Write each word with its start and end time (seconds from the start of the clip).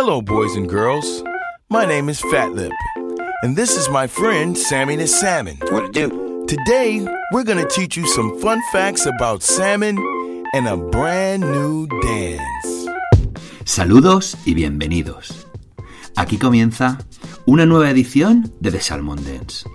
Hello, 0.00 0.22
boys 0.22 0.54
and 0.54 0.68
girls. 0.68 1.24
My 1.70 1.84
name 1.84 2.08
is 2.08 2.20
Fat 2.30 2.52
Lip, 2.52 2.70
and 3.42 3.56
this 3.56 3.76
is 3.76 3.88
my 3.88 4.06
friend 4.06 4.56
Sammy 4.56 4.94
the 4.94 5.08
Salmon. 5.08 5.58
What 5.72 5.86
it 5.86 5.92
do? 5.92 6.46
Today, 6.46 7.04
we're 7.32 7.42
going 7.42 7.58
to 7.58 7.66
teach 7.66 7.96
you 7.96 8.06
some 8.06 8.38
fun 8.38 8.62
facts 8.70 9.06
about 9.06 9.42
salmon 9.42 9.98
and 10.54 10.68
a 10.68 10.76
brand 10.76 11.42
new 11.42 11.88
dance. 12.00 12.86
Saludos 13.64 14.36
y 14.46 14.54
bienvenidos. 14.54 15.48
Aquí 16.14 16.38
comienza 16.38 16.98
una 17.44 17.66
nueva 17.66 17.90
edición 17.90 18.54
de 18.60 18.70
The 18.70 18.80
Salmon 18.80 19.18
Dance. 19.24 19.68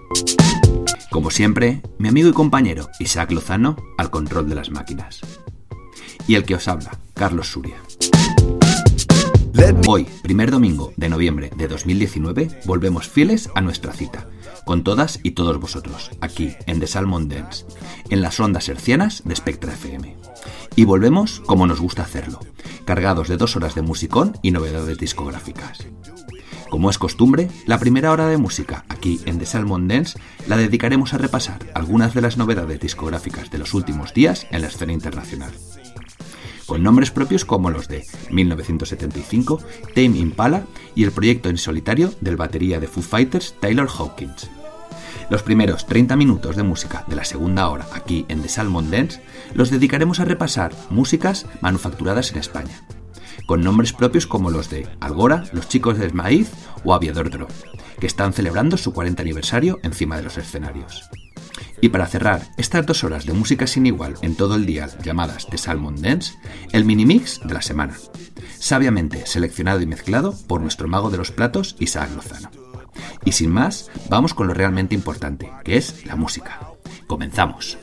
Como 1.11 1.31
siempre, 1.31 1.81
mi 1.97 2.07
amigo 2.07 2.29
y 2.29 2.33
compañero 2.33 2.87
Isaac 2.97 3.29
Lozano 3.33 3.75
al 3.97 4.09
control 4.09 4.47
de 4.47 4.55
las 4.55 4.69
máquinas. 4.69 5.19
Y 6.27 6.35
el 6.35 6.45
que 6.45 6.55
os 6.55 6.69
habla, 6.69 6.97
Carlos 7.13 7.47
Suria. 7.47 7.82
Hoy, 9.85 10.07
primer 10.23 10.49
domingo 10.49 10.93
de 10.95 11.09
noviembre 11.09 11.51
de 11.55 11.67
2019, 11.67 12.61
volvemos 12.65 13.07
fieles 13.07 13.49
a 13.53 13.61
nuestra 13.61 13.93
cita, 13.93 14.27
con 14.65 14.83
todas 14.83 15.19
y 15.21 15.31
todos 15.31 15.59
vosotros, 15.59 16.09
aquí 16.21 16.55
en 16.65 16.79
The 16.79 16.87
Salmon 16.87 17.29
Dance, 17.29 17.65
en 18.09 18.21
las 18.21 18.39
ondas 18.39 18.69
hercianas 18.69 19.21
de 19.25 19.35
Spectra 19.35 19.73
FM. 19.73 20.15
Y 20.75 20.85
volvemos 20.85 21.41
como 21.41 21.67
nos 21.67 21.81
gusta 21.81 22.01
hacerlo, 22.01 22.39
cargados 22.85 23.27
de 23.27 23.37
dos 23.37 23.55
horas 23.55 23.75
de 23.75 23.83
musicón 23.83 24.37
y 24.41 24.51
novedades 24.51 24.97
discográficas. 24.97 25.85
Como 26.69 26.89
es 26.89 26.97
costumbre, 26.97 27.49
la 27.67 27.77
primera 27.77 28.11
hora 28.11 28.27
de 28.27 28.37
música 28.37 28.85
aquí 28.89 29.19
en 29.25 29.37
The 29.37 29.45
Salmon 29.45 29.87
Dance 29.87 30.17
la 30.47 30.57
dedicaremos 30.57 31.13
a 31.13 31.19
repasar 31.19 31.59
algunas 31.75 32.15
de 32.15 32.21
las 32.21 32.37
novedades 32.37 32.79
discográficas 32.79 33.51
de 33.51 33.59
los 33.59 33.75
últimos 33.75 34.13
días 34.13 34.47
en 34.49 34.61
la 34.61 34.67
escena 34.67 34.93
internacional 34.93 35.51
con 36.65 36.83
nombres 36.83 37.11
propios 37.11 37.45
como 37.45 37.69
los 37.69 37.87
de 37.87 38.05
1975, 38.31 39.59
Tame 39.95 40.17
Impala 40.17 40.65
y 40.95 41.03
el 41.03 41.11
proyecto 41.11 41.49
en 41.49 41.57
solitario 41.57 42.13
del 42.21 42.35
batería 42.35 42.79
de 42.79 42.87
Foo 42.87 43.03
Fighters 43.03 43.55
Taylor 43.59 43.87
Hawkins. 43.87 44.49
Los 45.29 45.43
primeros 45.43 45.85
30 45.85 46.15
minutos 46.15 46.55
de 46.55 46.63
música 46.63 47.05
de 47.07 47.15
la 47.15 47.23
segunda 47.23 47.69
hora 47.69 47.87
aquí 47.93 48.25
en 48.27 48.41
The 48.41 48.49
Salmon 48.49 48.91
Dance 48.91 49.21
los 49.53 49.69
dedicaremos 49.69 50.19
a 50.19 50.25
repasar 50.25 50.73
músicas 50.89 51.45
manufacturadas 51.61 52.31
en 52.31 52.39
España, 52.39 52.85
con 53.45 53.61
nombres 53.61 53.93
propios 53.93 54.27
como 54.27 54.51
los 54.51 54.69
de 54.69 54.87
Algora, 54.99 55.45
Los 55.53 55.69
Chicos 55.69 55.97
del 55.97 56.13
Maíz 56.13 56.51
o 56.83 56.93
Aviador 56.93 57.29
Drop, 57.29 57.51
que 57.99 58.07
están 58.07 58.33
celebrando 58.33 58.77
su 58.77 58.93
40 58.93 59.21
aniversario 59.21 59.79
encima 59.83 60.17
de 60.17 60.23
los 60.23 60.37
escenarios. 60.37 61.09
Y 61.83 61.89
para 61.89 62.07
cerrar 62.07 62.47
estas 62.55 62.85
dos 62.85 63.03
horas 63.03 63.25
de 63.25 63.33
música 63.33 63.67
sin 63.67 63.85
igual 63.85 64.15
en 64.21 64.35
todo 64.35 64.55
el 64.55 64.65
día 64.65 64.87
llamadas 65.03 65.47
The 65.47 65.57
Salmon 65.57 66.01
Dance, 66.01 66.33
el 66.71 66.85
mini 66.85 67.05
mix 67.05 67.41
de 67.43 67.53
la 67.53 67.61
semana, 67.61 67.97
sabiamente 68.57 69.25
seleccionado 69.25 69.81
y 69.81 69.85
mezclado 69.85 70.33
por 70.47 70.61
nuestro 70.61 70.87
mago 70.87 71.09
de 71.09 71.17
los 71.17 71.31
platos 71.31 71.75
Isaac 71.79 72.09
Lozano. 72.15 72.51
Y 73.25 73.33
sin 73.33 73.51
más, 73.51 73.91
vamos 74.09 74.33
con 74.33 74.47
lo 74.47 74.53
realmente 74.53 74.95
importante, 74.95 75.51
que 75.65 75.75
es 75.75 76.05
la 76.05 76.15
música. 76.15 76.57
Comenzamos. 77.05 77.77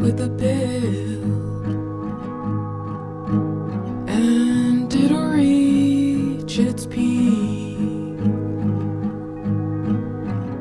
With 0.00 0.20
a 0.20 0.28
pill, 0.28 1.22
and 4.08 4.94
it'll 4.94 5.30
reach 5.30 6.58
its 6.58 6.86
peak. 6.86 8.20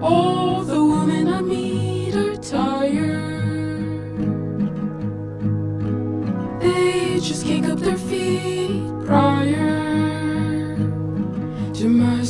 All 0.02 0.64
the 0.64 0.84
women 0.84 1.28
I 1.28 1.42
meet 1.42 2.16
are 2.16 2.36
tired. 2.38 4.18
They 6.62 7.20
just 7.20 7.46
kick 7.46 7.66
up 7.66 7.80
their 7.80 7.98
feet 7.98 8.82
prior 9.06 10.76
to 11.74 11.90
my 11.90 12.24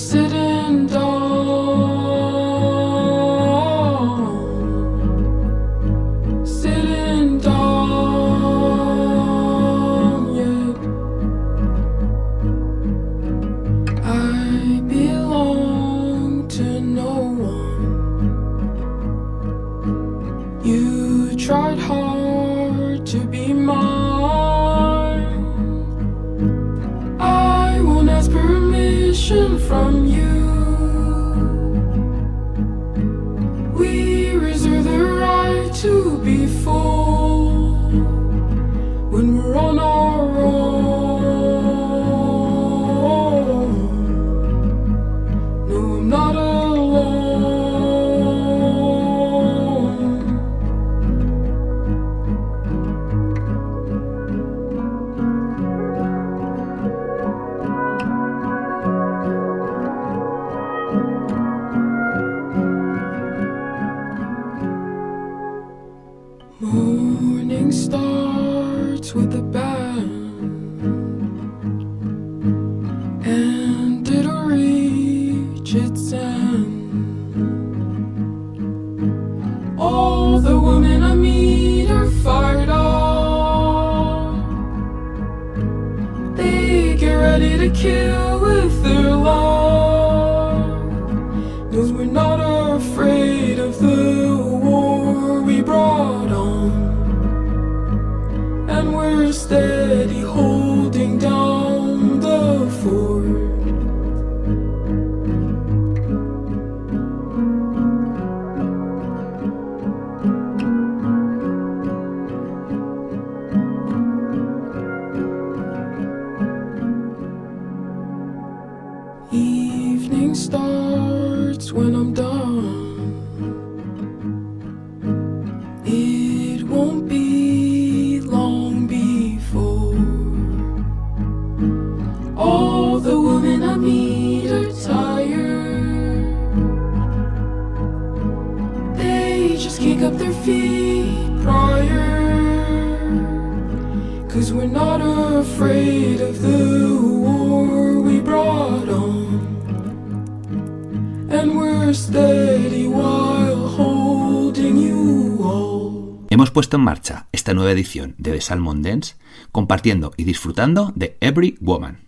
edición 157.72 158.16
de 158.18 158.32
The 158.32 158.42
Salmon 158.42 158.82
Dance 158.82 159.16
compartiendo 159.52 160.14
y 160.18 160.24
disfrutando 160.24 160.94
de 160.96 161.18
Every 161.22 161.58
Woman, 161.60 162.00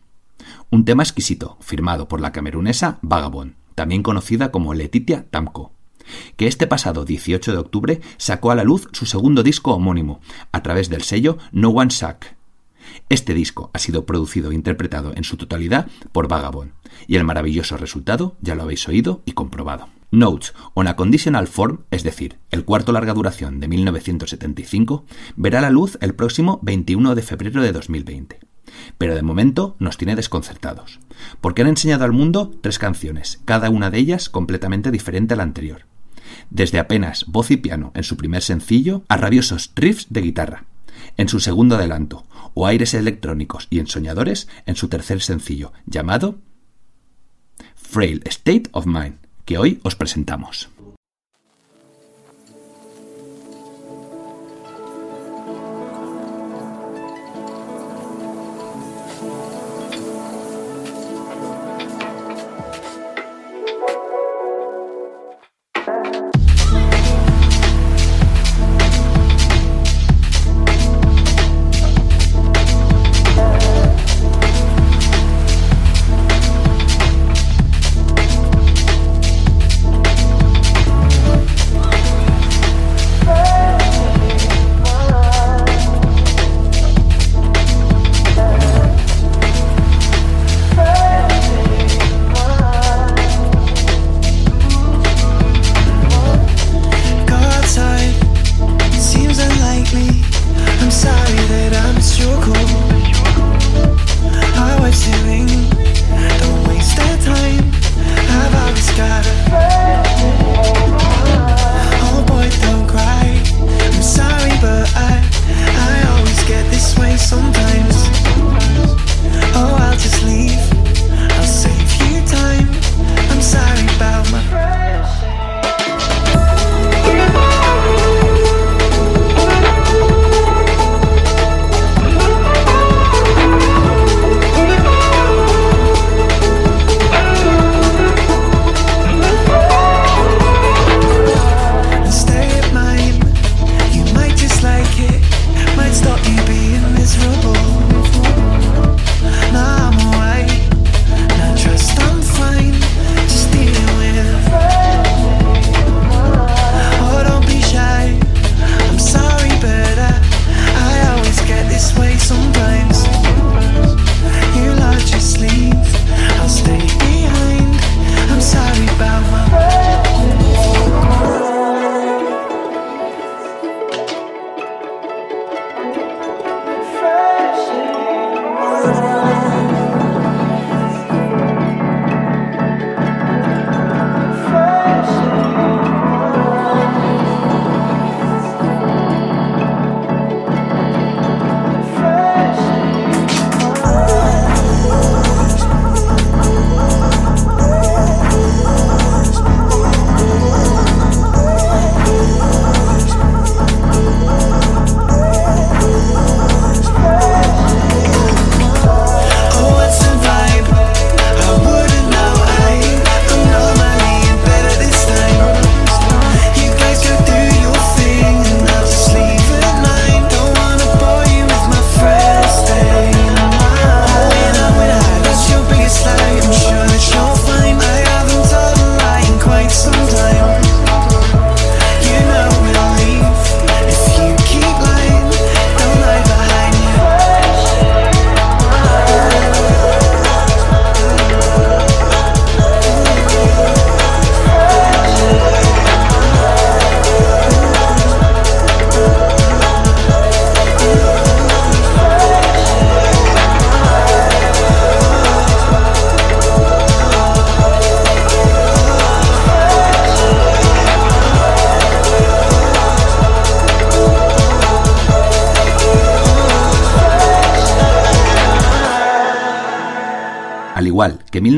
un 0.69 0.85
tema 0.85 1.03
exquisito 1.03 1.57
firmado 1.61 2.07
por 2.07 2.21
la 2.21 2.31
camerunesa 2.31 2.99
Vagabond, 3.01 3.55
también 3.75 4.03
conocida 4.03 4.51
como 4.51 4.73
Letitia 4.73 5.25
Tamco, 5.29 5.71
que 6.37 6.47
este 6.47 6.67
pasado 6.67 7.05
18 7.05 7.51
de 7.51 7.57
octubre 7.57 8.01
sacó 8.17 8.51
a 8.51 8.55
la 8.55 8.63
luz 8.63 8.87
su 8.91 9.05
segundo 9.05 9.43
disco 9.43 9.73
homónimo 9.73 10.21
a 10.51 10.63
través 10.63 10.89
del 10.89 11.03
sello 11.03 11.37
No 11.51 11.69
One 11.69 11.91
Sack. 11.91 12.35
Este 13.09 13.33
disco 13.33 13.69
ha 13.73 13.79
sido 13.79 14.05
producido 14.05 14.51
e 14.51 14.55
interpretado 14.55 15.13
en 15.15 15.23
su 15.23 15.37
totalidad 15.37 15.87
por 16.11 16.27
Vagabond, 16.27 16.71
y 17.07 17.17
el 17.17 17.23
maravilloso 17.23 17.77
resultado 17.77 18.35
ya 18.41 18.55
lo 18.55 18.63
habéis 18.63 18.87
oído 18.87 19.21
y 19.25 19.33
comprobado. 19.33 19.89
Notes 20.11 20.53
on 20.73 20.87
a 20.87 20.95
Conditional 20.95 21.47
Form, 21.47 21.81
es 21.91 22.03
decir, 22.03 22.39
el 22.49 22.65
cuarto 22.65 22.91
larga 22.91 23.13
duración 23.13 23.59
de 23.59 23.67
1975, 23.67 25.05
verá 25.35 25.61
la 25.61 25.69
luz 25.69 25.99
el 26.01 26.15
próximo 26.15 26.59
21 26.63 27.13
de 27.13 27.21
febrero 27.21 27.61
de 27.61 27.71
2020. 27.71 28.39
Pero 28.97 29.13
de 29.13 29.21
momento 29.21 29.75
nos 29.77 29.97
tiene 29.97 30.15
desconcertados, 30.15 30.99
porque 31.41 31.61
han 31.61 31.67
enseñado 31.67 32.05
al 32.05 32.11
mundo 32.11 32.51
tres 32.61 32.79
canciones, 32.79 33.39
cada 33.45 33.69
una 33.69 33.91
de 33.91 33.99
ellas 33.99 34.29
completamente 34.29 34.89
diferente 34.89 35.35
a 35.35 35.37
la 35.37 35.43
anterior. 35.43 35.85
Desde 36.49 36.79
apenas 36.79 37.25
voz 37.27 37.51
y 37.51 37.57
piano 37.57 37.91
en 37.93 38.03
su 38.03 38.17
primer 38.17 38.41
sencillo 38.41 39.03
a 39.09 39.17
rabiosos 39.17 39.71
riffs 39.75 40.07
de 40.09 40.21
guitarra 40.21 40.65
en 41.17 41.29
su 41.29 41.39
segundo 41.39 41.75
adelanto, 41.75 42.25
o 42.53 42.65
aires 42.65 42.93
electrónicos 42.93 43.67
y 43.69 43.79
ensoñadores 43.79 44.47
en 44.65 44.75
su 44.75 44.89
tercer 44.89 45.21
sencillo, 45.21 45.71
llamado 45.85 46.39
Frail 47.75 48.21
State 48.25 48.63
of 48.71 48.85
Mind 48.85 49.28
que 49.49 49.57
hoy 49.57 49.79
os 49.81 49.95
presentamos. 49.95 50.69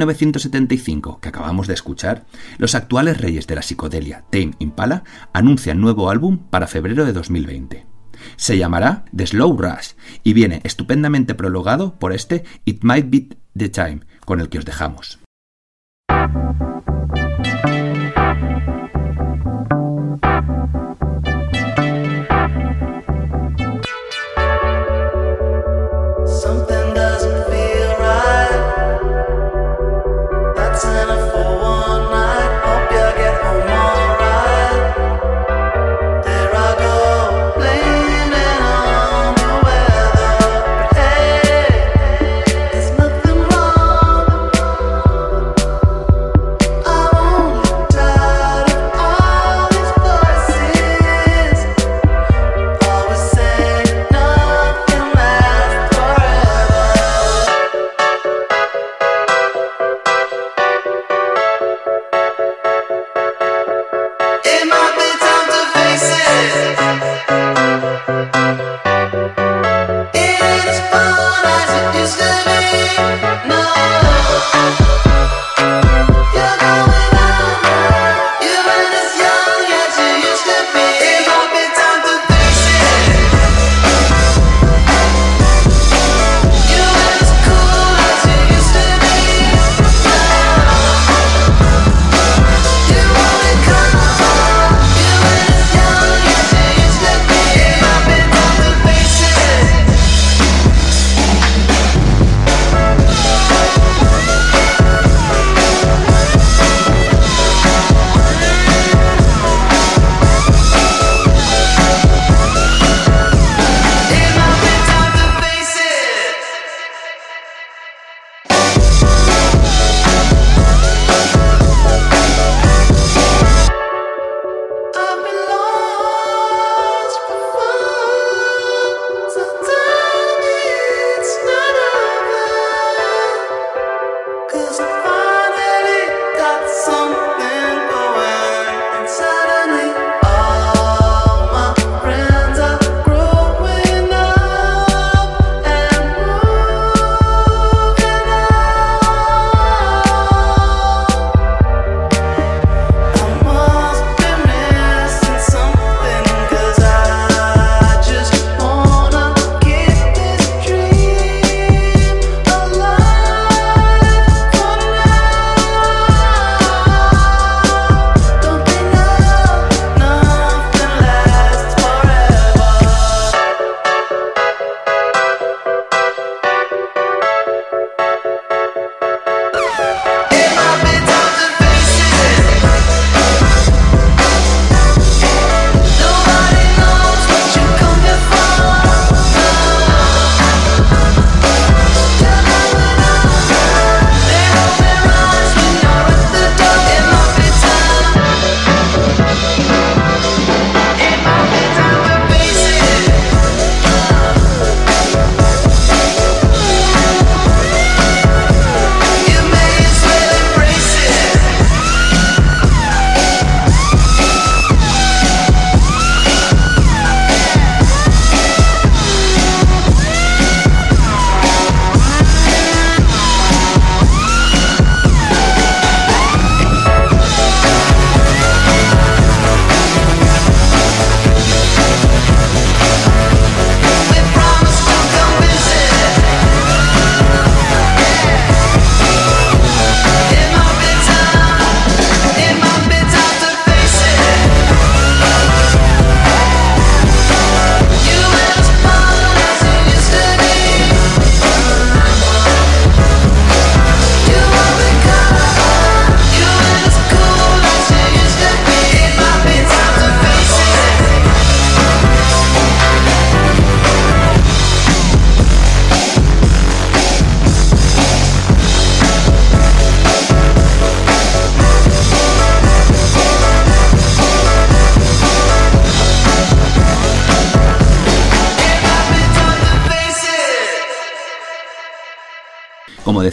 1975, 0.06 1.20
que 1.20 1.30
acabamos 1.30 1.68
de 1.68 1.74
escuchar, 1.74 2.26
los 2.58 2.76
actuales 2.76 3.20
reyes 3.20 3.48
de 3.48 3.56
la 3.56 3.62
psicodelia, 3.62 4.26
Tame 4.30 4.54
Impala, 4.60 5.04
anuncian 5.34 5.80
nuevo 5.80 6.10
álbum 6.10 6.38
para 6.50 6.68
febrero 6.68 7.06
de 7.06 7.14
2020. 7.14 7.86
Se 8.36 8.58
llamará 8.58 9.06
The 9.16 9.28
Slow 9.28 9.58
Rush 9.58 9.94
y 10.24 10.34
viene 10.34 10.62
estupendamente 10.64 11.36
prologado 11.36 11.98
por 11.98 12.14
este 12.14 12.44
It 12.66 12.84
Might 12.84 13.10
Be 13.10 13.38
the 13.58 13.70
Time, 13.70 14.02
con 14.26 14.40
el 14.40 14.50
que 14.50 14.60
os 14.60 14.66
dejamos. 14.66 15.21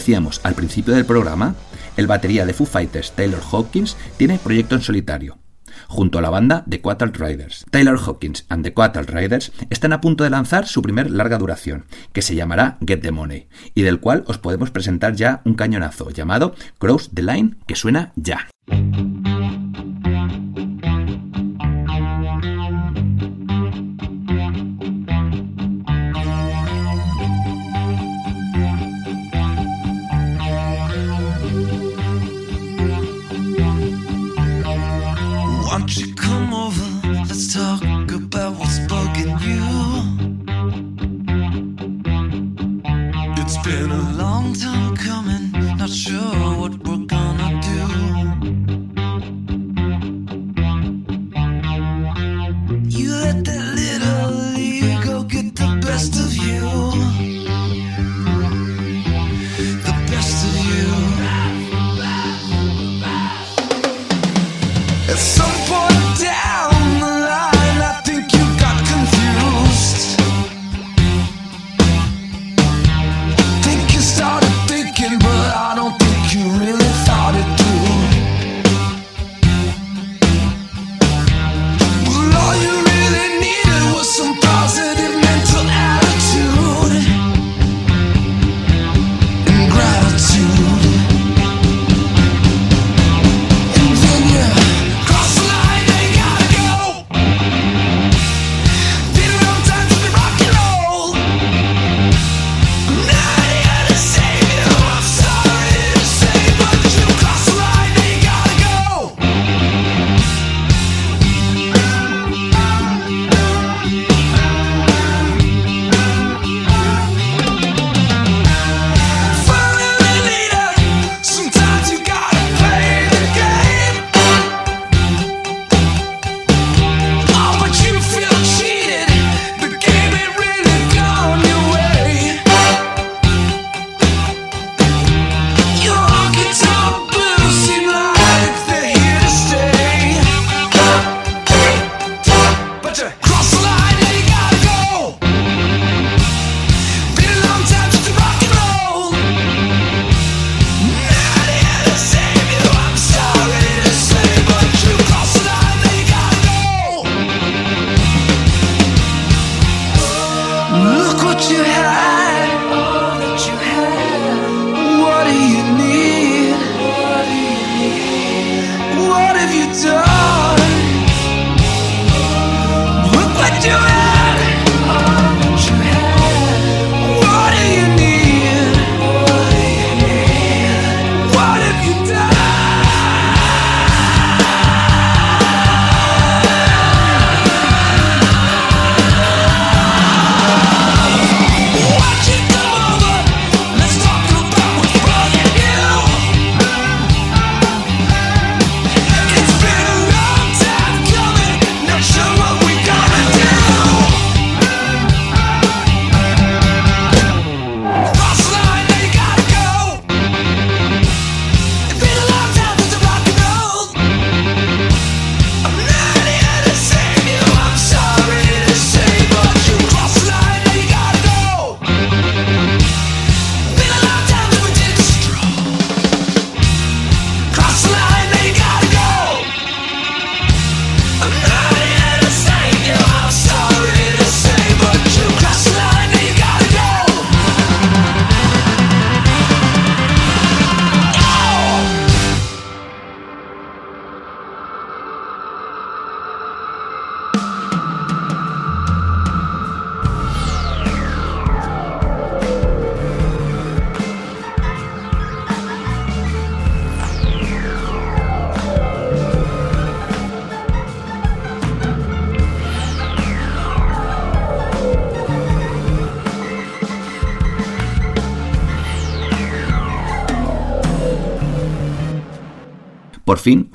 decíamos 0.09 0.41
al 0.41 0.55
principio 0.55 0.95
del 0.95 1.05
programa, 1.05 1.53
el 1.95 2.07
batería 2.07 2.43
de 2.43 2.55
Foo 2.55 2.65
Fighters 2.65 3.11
Taylor 3.11 3.43
Hawkins 3.51 3.95
tiene 4.17 4.39
proyecto 4.39 4.73
en 4.73 4.81
solitario, 4.81 5.37
junto 5.87 6.17
a 6.17 6.23
la 6.23 6.31
banda 6.31 6.65
The 6.67 6.81
Quattle 6.81 7.11
Riders. 7.13 7.63
Taylor 7.69 7.99
Hawkins 7.99 8.43
and 8.49 8.63
The 8.63 8.73
Quattle 8.73 9.03
Riders 9.03 9.51
están 9.69 9.93
a 9.93 10.01
punto 10.01 10.23
de 10.23 10.31
lanzar 10.31 10.65
su 10.65 10.81
primer 10.81 11.11
larga 11.11 11.37
duración, 11.37 11.85
que 12.11 12.23
se 12.23 12.33
llamará 12.33 12.79
Get 12.87 13.01
the 13.01 13.11
Money, 13.11 13.49
y 13.75 13.83
del 13.83 13.99
cual 13.99 14.23
os 14.25 14.39
podemos 14.39 14.71
presentar 14.71 15.13
ya 15.13 15.43
un 15.45 15.53
cañonazo 15.53 16.09
llamado 16.09 16.55
Cross 16.79 17.11
the 17.13 17.21
Line, 17.21 17.57
que 17.67 17.75
suena 17.75 18.11
ya. 18.15 18.47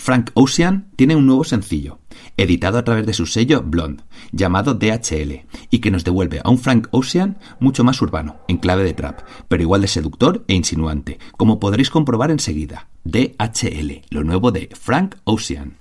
Frank 0.05 0.33
Ocean 0.35 0.91
tiene 0.97 1.17
un 1.17 1.25
nuevo 1.25 1.45
sencillo, 1.45 1.99
editado 2.37 2.77
a 2.77 2.85
través 2.85 3.07
de 3.07 3.15
su 3.15 3.25
sello 3.25 3.63
Blonde, 3.63 4.03
llamado 4.33 4.75
DHL, 4.75 5.47
y 5.71 5.79
que 5.79 5.91
nos 5.91 6.05
devuelve 6.05 6.43
a 6.45 6.51
un 6.51 6.59
Frank 6.59 6.89
Ocean 6.91 7.39
mucho 7.59 7.85
más 7.85 8.03
urbano, 8.03 8.37
en 8.47 8.59
clave 8.59 8.85
de 8.85 8.93
trap, 8.93 9.23
pero 9.49 9.63
igual 9.63 9.81
de 9.81 9.89
seductor 9.89 10.45
e 10.47 10.53
insinuante, 10.53 11.19
como 11.39 11.59
podréis 11.59 11.89
comprobar 11.89 12.31
enseguida. 12.31 12.91
DHL, 13.05 14.03
lo 14.11 14.25
nuevo 14.25 14.53
de 14.53 14.69
Frank 14.79 15.15
Ocean. 15.25 15.79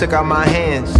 Took 0.00 0.14
out 0.14 0.24
my 0.24 0.46
hands. 0.46 0.99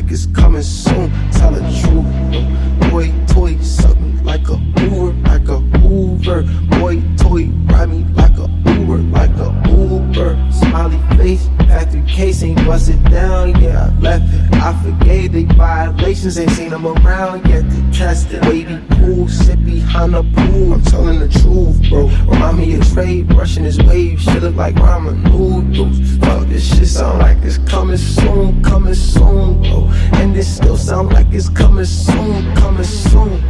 Like 0.00 0.12
it's 0.12 0.26
coming 0.26 0.62
soon. 0.62 1.10
Tell 1.32 1.52
the 1.52 1.60
truth, 1.80 2.90
boy, 2.90 3.12
toy 3.26 3.56
me 4.00 4.12
like 4.22 4.48
a 4.48 4.56
Uber, 4.80 5.12
like 5.28 5.48
a 5.48 5.60
Uber. 5.82 6.69
Violations, 16.10 16.38
ain't 16.38 16.50
seen 16.50 16.70
them 16.70 16.86
around 16.86 17.46
yet 17.48 17.62
to 17.70 17.98
test 17.98 18.28
it. 18.32 18.42
Pool, 18.90 19.28
sit 19.28 19.64
behind 19.64 20.14
the 20.14 20.22
pool. 20.22 20.74
I'm 20.74 20.82
telling 20.82 21.20
the 21.20 21.28
truth, 21.28 21.88
bro. 21.88 22.08
Remind 22.26 22.58
me 22.58 22.74
of 22.74 22.92
Trey 22.92 23.22
brushing 23.22 23.64
his 23.64 23.78
waves. 23.78 24.22
Shit 24.24 24.42
look 24.42 24.56
like 24.56 24.74
ramen 24.76 25.22
noodles. 25.22 26.00
Fuck, 26.18 26.48
this 26.48 26.76
shit 26.76 26.88
sound 26.88 27.20
like 27.20 27.38
it's 27.42 27.58
coming 27.58 27.96
soon, 27.96 28.62
coming 28.62 28.94
soon, 28.94 29.62
bro. 29.62 29.88
And 30.14 30.34
this 30.34 30.56
still 30.56 30.76
sound 30.76 31.12
like 31.12 31.26
it's 31.32 31.48
coming 31.48 31.84
soon, 31.84 32.54
coming 32.56 32.84
soon. 32.84 33.40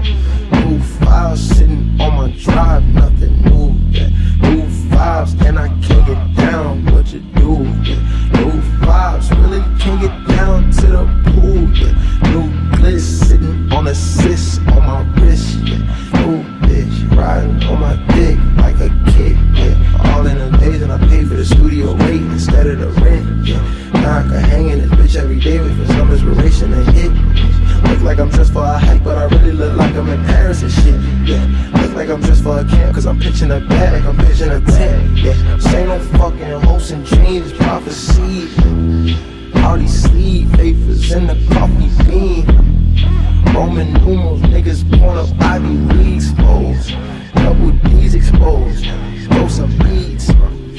New 0.52 0.78
files 0.80 1.40
sitting 1.40 2.00
on 2.00 2.16
my 2.16 2.30
drive, 2.38 2.84
nothing 2.94 3.42
new. 3.42 3.74
Yeah. 3.90 4.08
New 4.42 4.62
vibes, 4.90 5.40
and 5.46 5.58
I 5.58 5.68
can't 5.80 6.06
get 6.06 6.36
down. 6.36 6.84
What 6.86 7.12
you 7.12 7.20
do? 7.20 7.64
Yeah. 7.84 7.96
New 8.34 8.52
vibes, 8.82 9.30
really 9.42 9.62
can't 9.78 10.00
get 10.00 10.36
down 10.36 10.70
to 10.72 10.86
the 10.86 11.04
pool. 11.30 11.68
Yeah. 11.76 12.30
New 12.30 12.76
bliss 12.76 13.28
sitting 13.28 13.72
on 13.72 13.86
a 13.86 13.94
sis 13.94 14.58
on 14.58 14.82
my 14.86 15.02
wrist. 15.20 15.58
Yeah. 15.64 15.78
New 16.20 16.42
bitch 16.66 17.16
riding 17.16 17.62
on 17.64 17.80
my 17.80 17.96
dick 18.14 18.38
like 18.56 18.76
a 18.76 18.90
kid. 19.12 19.36
Yeah. 19.54 20.14
All 20.14 20.26
in 20.26 20.38
the 20.38 20.56
days, 20.58 20.82
and 20.82 20.92
I 20.92 20.98
pay 20.98 21.24
for 21.24 21.34
the 21.34 21.44
studio 21.44 21.94
rate 21.94 22.22
instead 22.22 22.66
of 22.66 22.78
the 22.80 22.88
rent. 23.00 23.46
Yeah. 23.46 23.60
Now 23.92 24.18
I 24.18 24.22
can 24.22 24.32
hang 24.32 24.68
in 24.70 24.78
this 24.80 24.90
bitch 24.90 25.16
every 25.16 25.40
day 25.40 25.60
with 25.60 25.76
for 25.78 25.92
some 25.92 26.10
inspiration 26.10 26.72
and 26.72 26.88
hit. 26.90 27.49
Look 27.88 28.00
like 28.02 28.18
I'm 28.18 28.30
dressed 28.30 28.52
for 28.52 28.62
a 28.62 28.78
hike, 28.78 29.02
but 29.04 29.18
I 29.18 29.24
really 29.24 29.52
look 29.52 29.76
like 29.76 29.94
I'm 29.94 30.08
in 30.08 30.24
Paris 30.24 30.62
and 30.62 30.72
shit. 30.72 31.00
Yeah, 31.28 31.44
look 31.80 31.94
like 31.94 32.08
I'm 32.08 32.20
dressed 32.20 32.42
for 32.42 32.58
a 32.58 32.64
camp, 32.64 32.94
cause 32.94 33.06
I'm 33.06 33.18
pitching 33.18 33.50
a 33.50 33.60
bag, 33.60 34.04
I'm 34.04 34.16
pitching 34.16 34.50
a 34.50 34.60
tent. 34.60 35.18
Yeah, 35.18 35.58
say 35.58 35.86
no 35.86 35.98
fucking 36.18 36.60
hopes 36.62 36.90
and 36.90 37.04
dreams, 37.04 37.52
prophecy. 37.52 38.48
These 39.78 40.02
sleeve 40.02 40.52
papers 40.52 41.10
in 41.12 41.26
the 41.28 41.34
coffee 41.54 41.88
bean. 42.04 42.44
Roman 43.54 43.94
numerals, 43.94 44.42
niggas 44.42 44.82
born 44.90 45.16
up 45.16 45.28
Ivy 45.40 45.68
League 45.68 46.16
exposed. 46.16 46.90
Double 47.34 47.70
D's 47.88 48.14
exposed. 48.14 48.84
Throw 49.30 49.48
some 49.48 49.70
beats. 49.78 50.30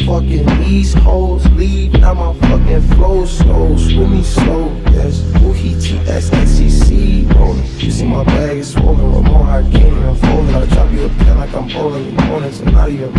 Fucking 0.06 0.46
these 0.64 0.94
hoes 0.94 1.46
leave, 1.52 1.94
now 1.94 2.14
my 2.14 2.34
fucking 2.40 2.82
flow 2.96 3.26
slow. 3.26 3.78
Swim 3.78 4.12
me 4.12 4.24
slow, 4.24 4.74
yes. 4.92 5.22
Woohee 5.40 5.76
TSXCC 5.76 7.34
rolling. 7.36 7.66
You 7.78 7.92
see 7.92 8.06
my 8.06 8.24
bag 8.24 8.58
is 8.58 8.74
swollen, 8.74 9.14
Ramon, 9.14 9.48
I 9.48 9.62
can't 9.72 9.76
even 9.76 10.16
fold 10.16 10.50
it. 10.50 10.56
I 10.56 10.66
drop 10.66 10.92
you 10.92 11.06
a 11.06 11.10
pen 11.10 11.38
like 11.38 11.54
I'm 11.54 11.68
bowling. 11.68 12.06
You 12.06 12.12
mornings 12.28 12.60
and 12.62 12.74
not 12.74 12.90
even 12.90 13.14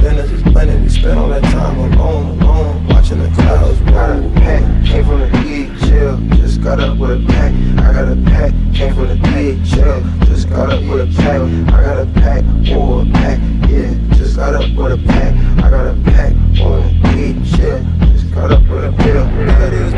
dinners 0.00 0.30
is 0.30 0.42
blended. 0.42 0.82
We 0.82 0.88
spend 0.88 1.18
all 1.18 1.28
that 1.28 1.42
time 1.44 1.78
alone, 1.78 2.40
alone, 2.40 2.86
watching 2.88 3.18
the 3.18 3.28
clouds 3.30 3.80
roll. 3.80 3.94
Got 3.94 4.18
a 4.18 4.30
pack, 4.40 4.86
came 4.86 5.04
from 5.04 5.20
the 5.20 5.36
just 6.36 6.62
got 6.62 6.80
up 6.80 6.98
with 6.98 7.10
a 7.10 7.26
pack. 7.26 7.52
I 7.78 7.92
got 7.92 8.08
a 8.08 8.16
pack, 8.26 8.52
came 8.74 8.94
from 8.94 9.08
the 9.08 9.14
DHL, 9.14 10.26
just 10.26 10.48
got 10.48 10.70
up 10.70 10.82
with 10.82 11.00
a 11.00 11.22
pack. 11.22 11.40
I 11.72 11.82
got 11.82 11.98
a 11.98 12.06
pack, 12.20 12.44
or 12.76 13.02
a 13.02 13.04
pack, 13.06 13.38
yeah, 13.70 14.16
just 14.16 14.36
got 14.36 14.54
up 14.54 14.70
with 14.76 14.92
a 14.92 14.98
pack. 15.06 15.34
I 15.64 15.70
got 15.70 15.86
a 15.86 15.94
pack, 16.04 16.32
or 16.60 16.78
a 16.78 16.90
DHL, 17.10 18.12
just 18.12 18.30
got 18.32 18.52
up 18.52 18.62
with 18.62 18.84
a 18.84 18.92
pill. 19.02 19.24
That 19.46 19.72
is 19.72 19.92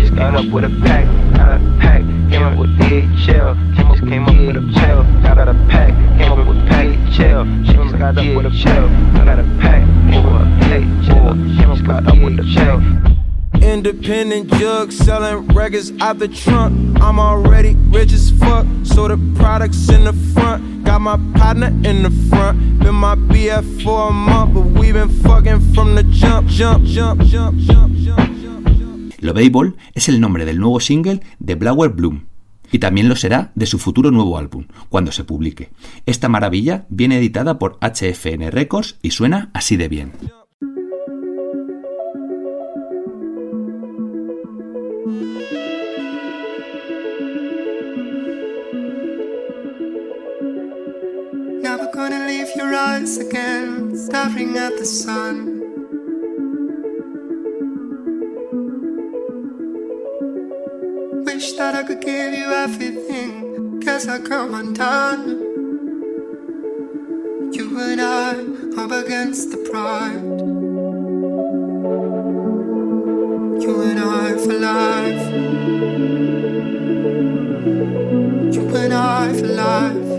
just 0.00 0.14
got 0.16 0.34
up 0.34 0.46
with 0.52 0.64
a 0.64 0.80
pack. 0.82 1.06
Got 1.36 1.60
a 1.60 1.78
pack, 1.80 2.02
came 2.30 2.42
up 2.42 2.58
with 2.58 2.70
DHL, 2.78 3.56
just 3.76 4.02
came 4.08 4.24
up 4.24 4.36
with 4.36 4.56
a 4.56 4.80
pill. 4.80 5.04
Got 5.22 5.48
a 5.48 5.54
pack, 5.68 5.92
came 6.18 6.32
up 6.32 6.46
with 6.46 6.68
pack. 6.68 6.81
Chill, 7.22 7.44
she 7.64 7.72
just 7.74 7.98
got 7.98 8.18
up 8.18 8.36
with 8.36 8.46
a 8.46 8.50
chill. 8.50 8.88
I 9.14 9.24
got 9.24 9.38
a 9.38 9.44
pack, 9.60 9.82
or 10.10 10.42
a 10.42 10.46
pack, 10.58 10.82
chill. 11.06 11.34
She 11.54 11.62
just 11.62 11.84
got 11.84 12.04
up 12.08 12.18
with 12.18 12.40
a 12.40 12.46
chill. 12.52 13.62
Independent 13.62 14.50
jug 14.54 14.90
selling 14.90 15.46
records 15.54 15.92
out 16.00 16.18
the 16.18 16.26
trunk. 16.26 17.00
I'm 17.00 17.20
already 17.20 17.76
rich 17.90 18.12
as 18.12 18.32
fuck, 18.32 18.66
so 18.82 19.06
the 19.06 19.18
products 19.36 19.88
in 19.88 20.02
the 20.02 20.12
front. 20.34 20.84
Got 20.84 21.00
my 21.02 21.16
partner 21.38 21.68
in 21.88 22.02
the 22.02 22.10
front. 22.28 22.80
Been 22.80 22.96
my 22.96 23.14
BF 23.14 23.84
for 23.84 24.08
a 24.08 24.12
month, 24.12 24.54
but 24.54 24.62
we 24.62 24.90
been 24.90 25.08
fucking 25.22 25.60
from 25.74 25.94
the 25.94 26.02
jump, 26.02 26.48
jump, 26.48 26.84
jump, 26.84 27.22
jump, 27.22 27.56
jump, 27.60 27.94
jump, 27.98 28.34
jump, 28.34 28.66
jump. 28.66 29.14
Lovable 29.22 29.74
es 29.94 30.08
el 30.08 30.18
nombre 30.18 30.44
del 30.44 30.58
nuevo 30.58 30.80
single 30.80 31.20
de 31.38 31.54
Blower 31.54 31.90
Bloom. 31.90 32.31
Y 32.72 32.80
también 32.80 33.08
lo 33.08 33.14
será 33.14 33.52
de 33.54 33.66
su 33.66 33.78
futuro 33.78 34.10
nuevo 34.10 34.38
álbum, 34.38 34.66
cuando 34.88 35.12
se 35.12 35.22
publique. 35.22 35.70
Esta 36.06 36.28
maravilla 36.28 36.86
viene 36.88 37.18
editada 37.18 37.58
por 37.58 37.78
HFN 37.80 38.50
Records 38.50 38.96
y 39.02 39.10
suena 39.10 39.50
así 39.52 39.76
de 39.76 39.88
bien. 39.88 40.12
Wish 61.42 61.54
that 61.54 61.74
I 61.74 61.82
could 61.82 62.00
give 62.00 62.34
you 62.34 62.52
everything, 62.52 63.80
guess 63.80 64.06
I 64.06 64.20
come 64.20 64.54
undone. 64.54 65.26
You 67.52 67.80
and 67.80 68.00
I 68.00 68.30
up 68.80 68.92
against 68.92 69.50
the 69.50 69.56
pride. 69.68 70.22
You 73.60 73.82
and 73.90 73.98
I 73.98 74.36
for 74.44 74.56
life. 74.70 75.24
You 78.54 78.76
and 78.76 78.94
I 78.94 79.32
for 79.32 79.48
life. 79.48 80.10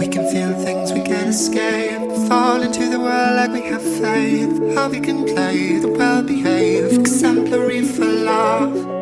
We 0.00 0.08
can 0.08 0.28
feel 0.32 0.54
things 0.64 0.92
we 0.92 1.02
can't 1.02 1.28
escape. 1.28 2.00
fall 2.26 2.62
into 2.62 2.88
the 2.90 2.98
world 2.98 3.36
like 3.36 3.52
we 3.52 3.62
have 3.70 3.84
faith. 4.00 4.74
How 4.74 4.88
we 4.88 4.98
can 4.98 5.24
play 5.24 5.78
the 5.78 5.86
well 5.86 6.24
behaved, 6.24 6.94
exemplary 6.98 7.82
for 7.82 8.04
love. 8.04 8.92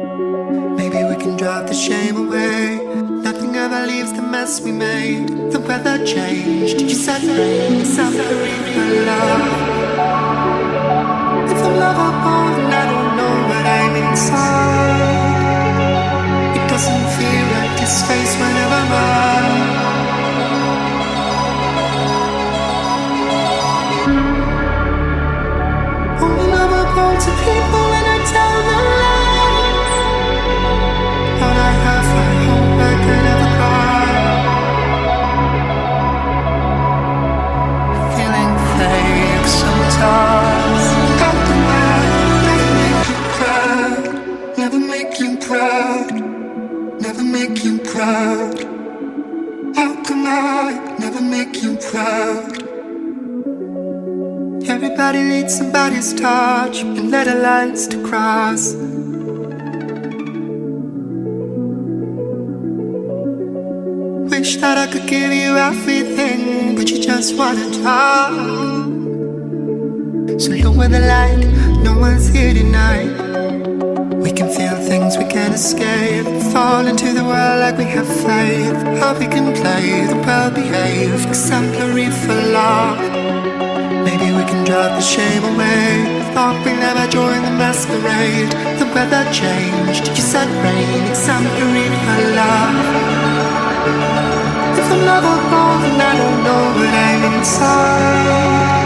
Drive 1.41 1.69
the 1.69 1.75
shame 1.75 2.17
away. 2.19 2.85
Nothing 3.25 3.57
ever 3.57 3.87
leaves 3.87 4.13
the 4.13 4.21
mess 4.21 4.61
we 4.61 4.73
made. 4.73 5.27
The 5.51 5.59
weather 5.59 6.05
changed. 6.05 6.77
Did 6.77 6.91
You 6.91 6.99
rain, 7.35 7.81
exemplary 7.81 8.59
for 8.73 8.87
love. 9.09 9.49
If 11.51 11.61
I'm 11.65 11.77
lovable, 11.81 12.45
then 12.57 12.71
I 12.81 12.85
don't 12.93 13.17
know 13.17 13.35
what 13.49 13.65
I'm 13.65 13.95
inside. 14.05 15.01
It 16.59 16.65
doesn't 16.69 17.07
feel 17.17 17.45
like 17.57 17.75
this 17.81 17.97
face 18.07 18.37
whenever 18.37 18.83
mine. 18.93 19.79
To 27.21 27.33
people 27.45 27.80
Wish 64.41 64.57
that 64.57 64.79
I 64.79 64.87
could 64.87 65.07
give 65.07 65.33
you 65.33 65.57
everything, 65.57 66.75
but 66.75 66.91
you 66.91 66.99
just 66.99 67.37
wanna 67.37 67.71
talk. 67.83 69.00
So 70.41 70.53
lower 70.53 70.89
the 70.89 71.01
light, 71.01 71.45
no 71.85 71.99
one's 71.99 72.29
here 72.29 72.55
tonight. 72.55 73.13
We 74.25 74.33
can 74.33 74.49
feel 74.49 74.75
things 74.89 75.19
we 75.19 75.27
can't 75.27 75.53
escape. 75.53 76.25
Fall 76.51 76.87
into 76.87 77.13
the 77.13 77.23
world 77.23 77.61
like 77.61 77.77
we 77.77 77.85
have 77.85 78.09
faith. 78.09 78.73
How 78.99 79.13
we 79.19 79.27
can 79.27 79.53
play 79.53 80.07
the 80.07 80.17
well 80.25 80.51
behaved, 80.51 81.29
exemplary 81.29 82.09
for 82.09 82.33
love. 82.57 82.97
Maybe 84.09 84.33
we 84.33 84.45
can 84.49 84.65
drive 84.65 84.97
the 84.97 85.05
shame 85.05 85.45
away. 85.45 86.09
Thought 86.33 86.65
we 86.65 86.73
never 86.73 87.05
join 87.13 87.43
the 87.43 87.53
masquerade. 87.61 88.49
The 88.81 88.89
weather 88.97 89.25
changed. 89.37 90.09
You 90.09 90.25
said 90.25 90.49
rain, 90.65 91.05
exemplary 91.05 91.85
for 92.01 92.21
love. 92.41 92.81
If 94.81 94.89
I'm 94.89 95.05
lovable, 95.05 95.73
then 95.85 96.01
I 96.01 96.13
don't 96.17 96.41
know 96.49 96.63
what 96.81 96.95
I'm 96.97 97.35
inside. 97.35 98.80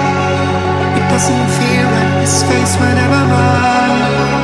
Doesn't 1.14 1.48
feel 1.61 1.85
like 1.92 2.22
this 2.22 2.42
face 2.42 2.77
whenever 2.77 3.24
mine. 3.31 4.43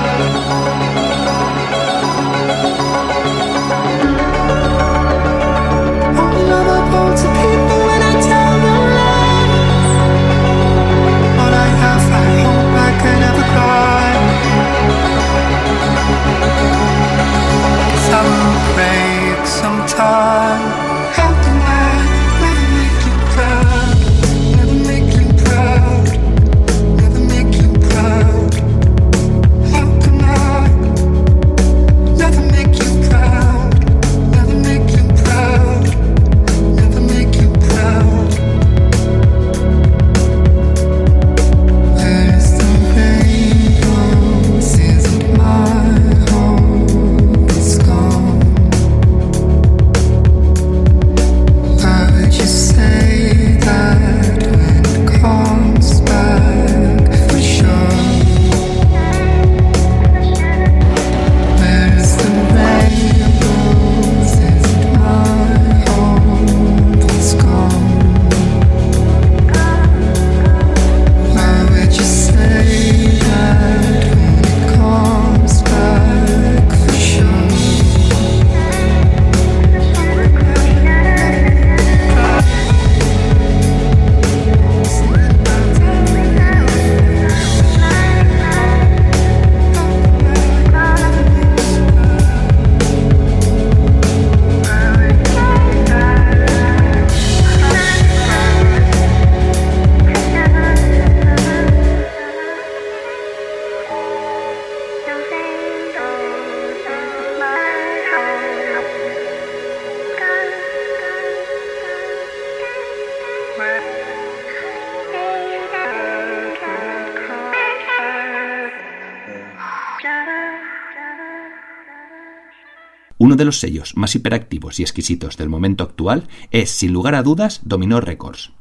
De 123.40 123.44
los 123.44 123.58
sellos 123.58 123.96
más 123.96 124.14
hiperactivos 124.14 124.78
y 124.78 124.82
exquisitos 124.82 125.36
del 125.36 125.48
momento 125.48 125.82
actual 125.82 126.28
es, 126.52 126.70
sin 126.70 126.92
lugar 126.92 127.16
a 127.16 127.24
dudas, 127.24 127.62
Dominó 127.64 128.00
Records. 128.00 128.52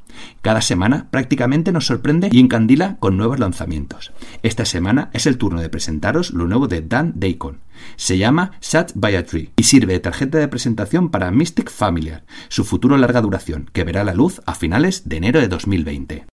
Cada 0.42 0.60
semana 0.60 1.08
prácticamente 1.10 1.70
nos 1.70 1.86
sorprende 1.86 2.28
y 2.32 2.40
encandila 2.40 2.96
con 2.98 3.16
nuevos 3.16 3.38
lanzamientos. 3.38 4.12
Esta 4.42 4.64
semana 4.64 5.10
es 5.12 5.26
el 5.26 5.38
turno 5.38 5.60
de 5.60 5.68
presentaros 5.68 6.32
lo 6.32 6.46
nuevo 6.46 6.66
de 6.66 6.82
Dan 6.82 7.12
Deacon. 7.14 7.60
Se 7.96 8.18
llama 8.18 8.52
Sat 8.60 8.92
by 8.94 9.16
a 9.16 9.24
Tree 9.24 9.52
y 9.56 9.62
sirve 9.62 9.92
de 9.92 10.00
tarjeta 10.00 10.38
de 10.38 10.48
presentación 10.48 11.10
para 11.10 11.30
Mystic 11.30 11.70
Familiar, 11.70 12.24
su 12.48 12.64
futuro 12.64 12.96
larga 12.96 13.20
duración, 13.20 13.70
que 13.72 13.84
verá 13.84 14.04
la 14.04 14.14
luz 14.14 14.40
a 14.46 14.54
finales 14.54 15.08
de 15.08 15.16
enero 15.16 15.40
de 15.40 15.48
2020. 15.48 16.26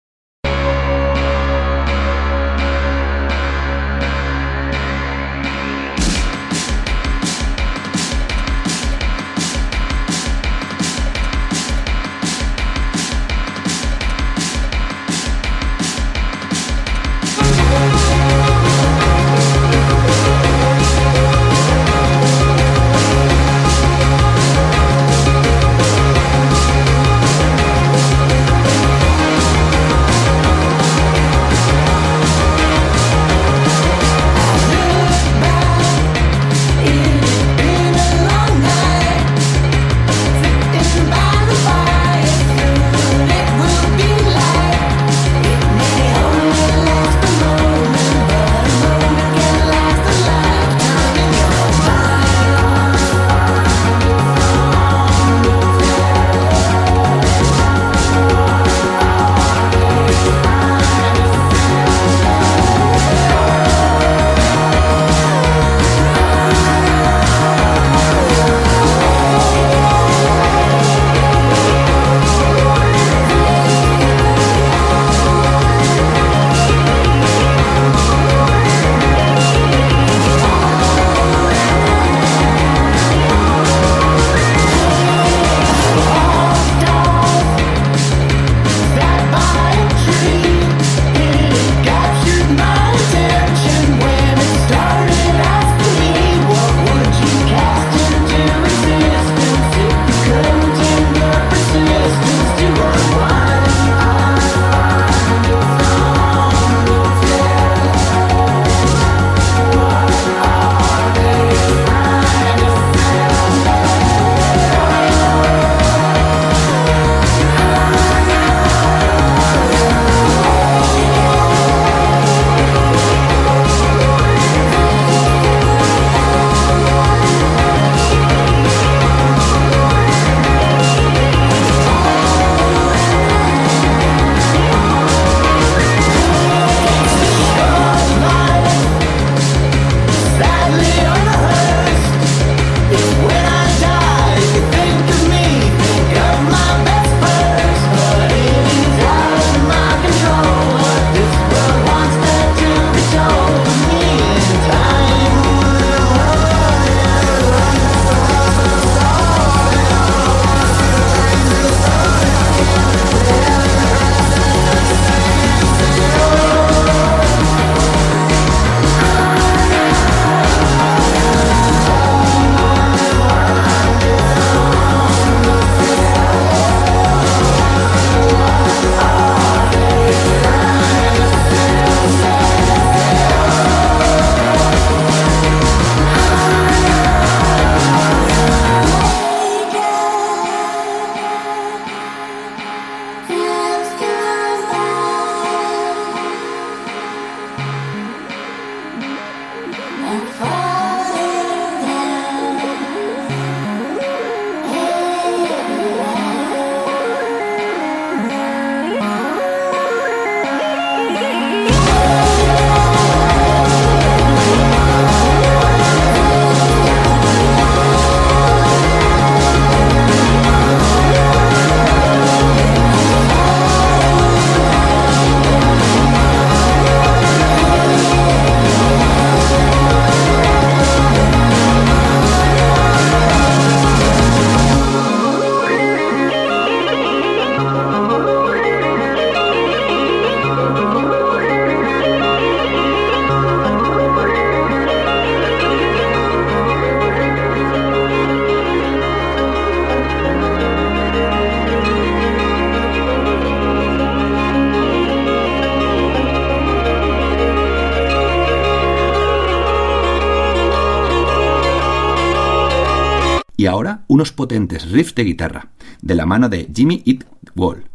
Y 263.65 263.67
ahora 263.67 264.03
unos 264.07 264.31
potentes 264.31 264.91
riffs 264.91 265.15
de 265.15 265.23
guitarra, 265.23 265.69
de 266.03 266.13
la 266.13 266.27
mano 266.27 266.49
de 266.49 266.69
Jimmy 266.71 267.01
Eat 267.03 267.25
Wall, 267.55 267.85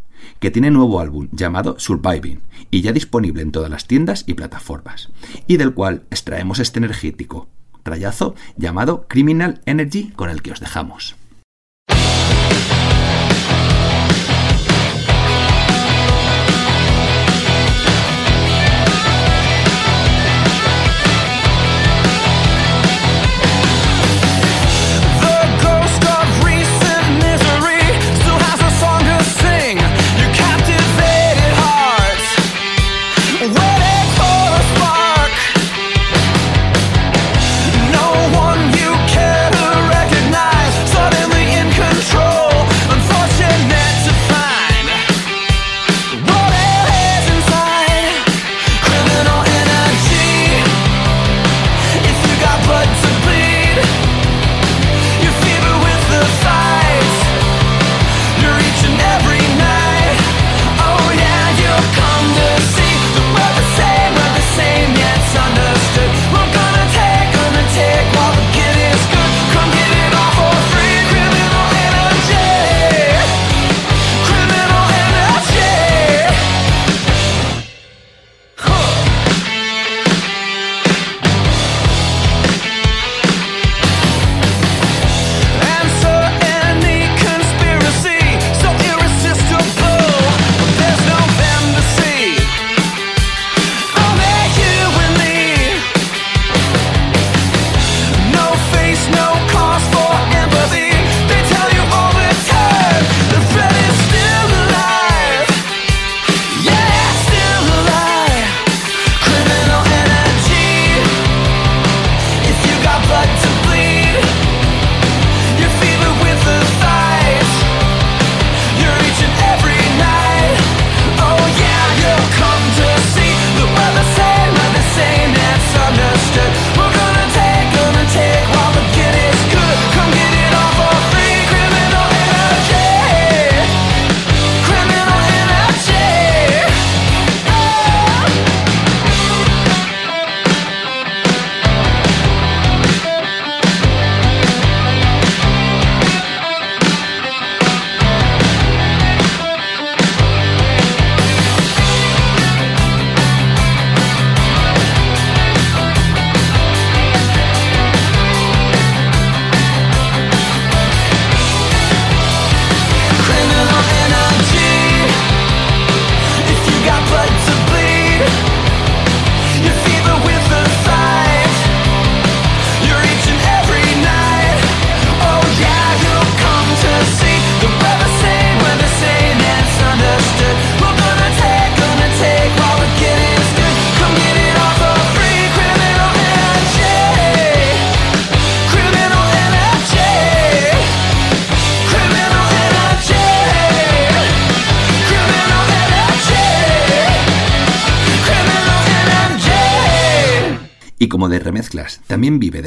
que 0.41 0.51
tiene 0.51 0.73
nuevo 0.73 0.99
álbum 0.99 1.29
llamado 1.31 1.77
Surviving 1.79 2.41
y 2.73 2.81
ya 2.81 2.91
disponible 2.91 3.43
en 3.43 3.53
todas 3.53 3.71
las 3.71 3.87
tiendas 3.87 4.25
y 4.27 4.35
plataformas, 4.35 5.11
y 5.47 5.59
del 5.59 5.73
cual 5.73 6.03
extraemos 6.11 6.59
este 6.59 6.81
energético 6.81 7.47
trayazo 7.85 8.35
llamado 8.57 9.07
Criminal 9.07 9.61
Energy 9.65 10.11
con 10.17 10.29
el 10.29 10.43
que 10.43 10.51
os 10.51 10.59
dejamos. 10.59 11.15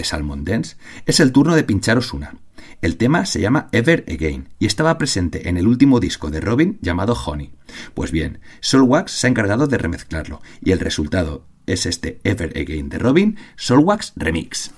Salmon 0.04 0.44
Dance, 0.44 0.78
es 1.06 1.20
el 1.20 1.32
turno 1.32 1.56
de 1.56 1.64
pincharos 1.64 2.14
una. 2.14 2.36
El 2.82 2.98
tema 2.98 3.26
se 3.26 3.40
llama 3.40 3.70
Ever 3.72 4.04
Again 4.10 4.50
y 4.60 4.66
estaba 4.66 4.98
presente 4.98 5.48
en 5.48 5.58
el 5.58 5.68
último 5.68 6.00
disco 6.00 6.30
de 6.30 6.42
Robin 6.42 6.80
llamado 6.82 7.14
Honey. 7.14 7.52
Pues 7.94 8.12
bien, 8.12 8.40
Solwax 8.60 9.12
se 9.12 9.28
ha 9.28 9.30
encargado 9.30 9.68
de 9.68 9.78
remezclarlo 9.78 10.42
y 10.62 10.72
el 10.72 10.80
resultado 10.80 11.46
es 11.66 11.86
este 11.86 12.20
Ever 12.24 12.58
Again 12.58 12.90
de 12.90 13.00
Robin, 13.00 13.38
Solwax 13.56 14.14
Remix. 14.16 14.72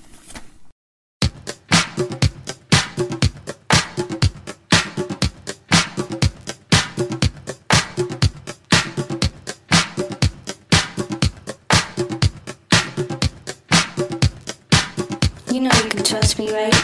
must 16.25 16.37
be 16.37 16.51
right. 16.51 16.74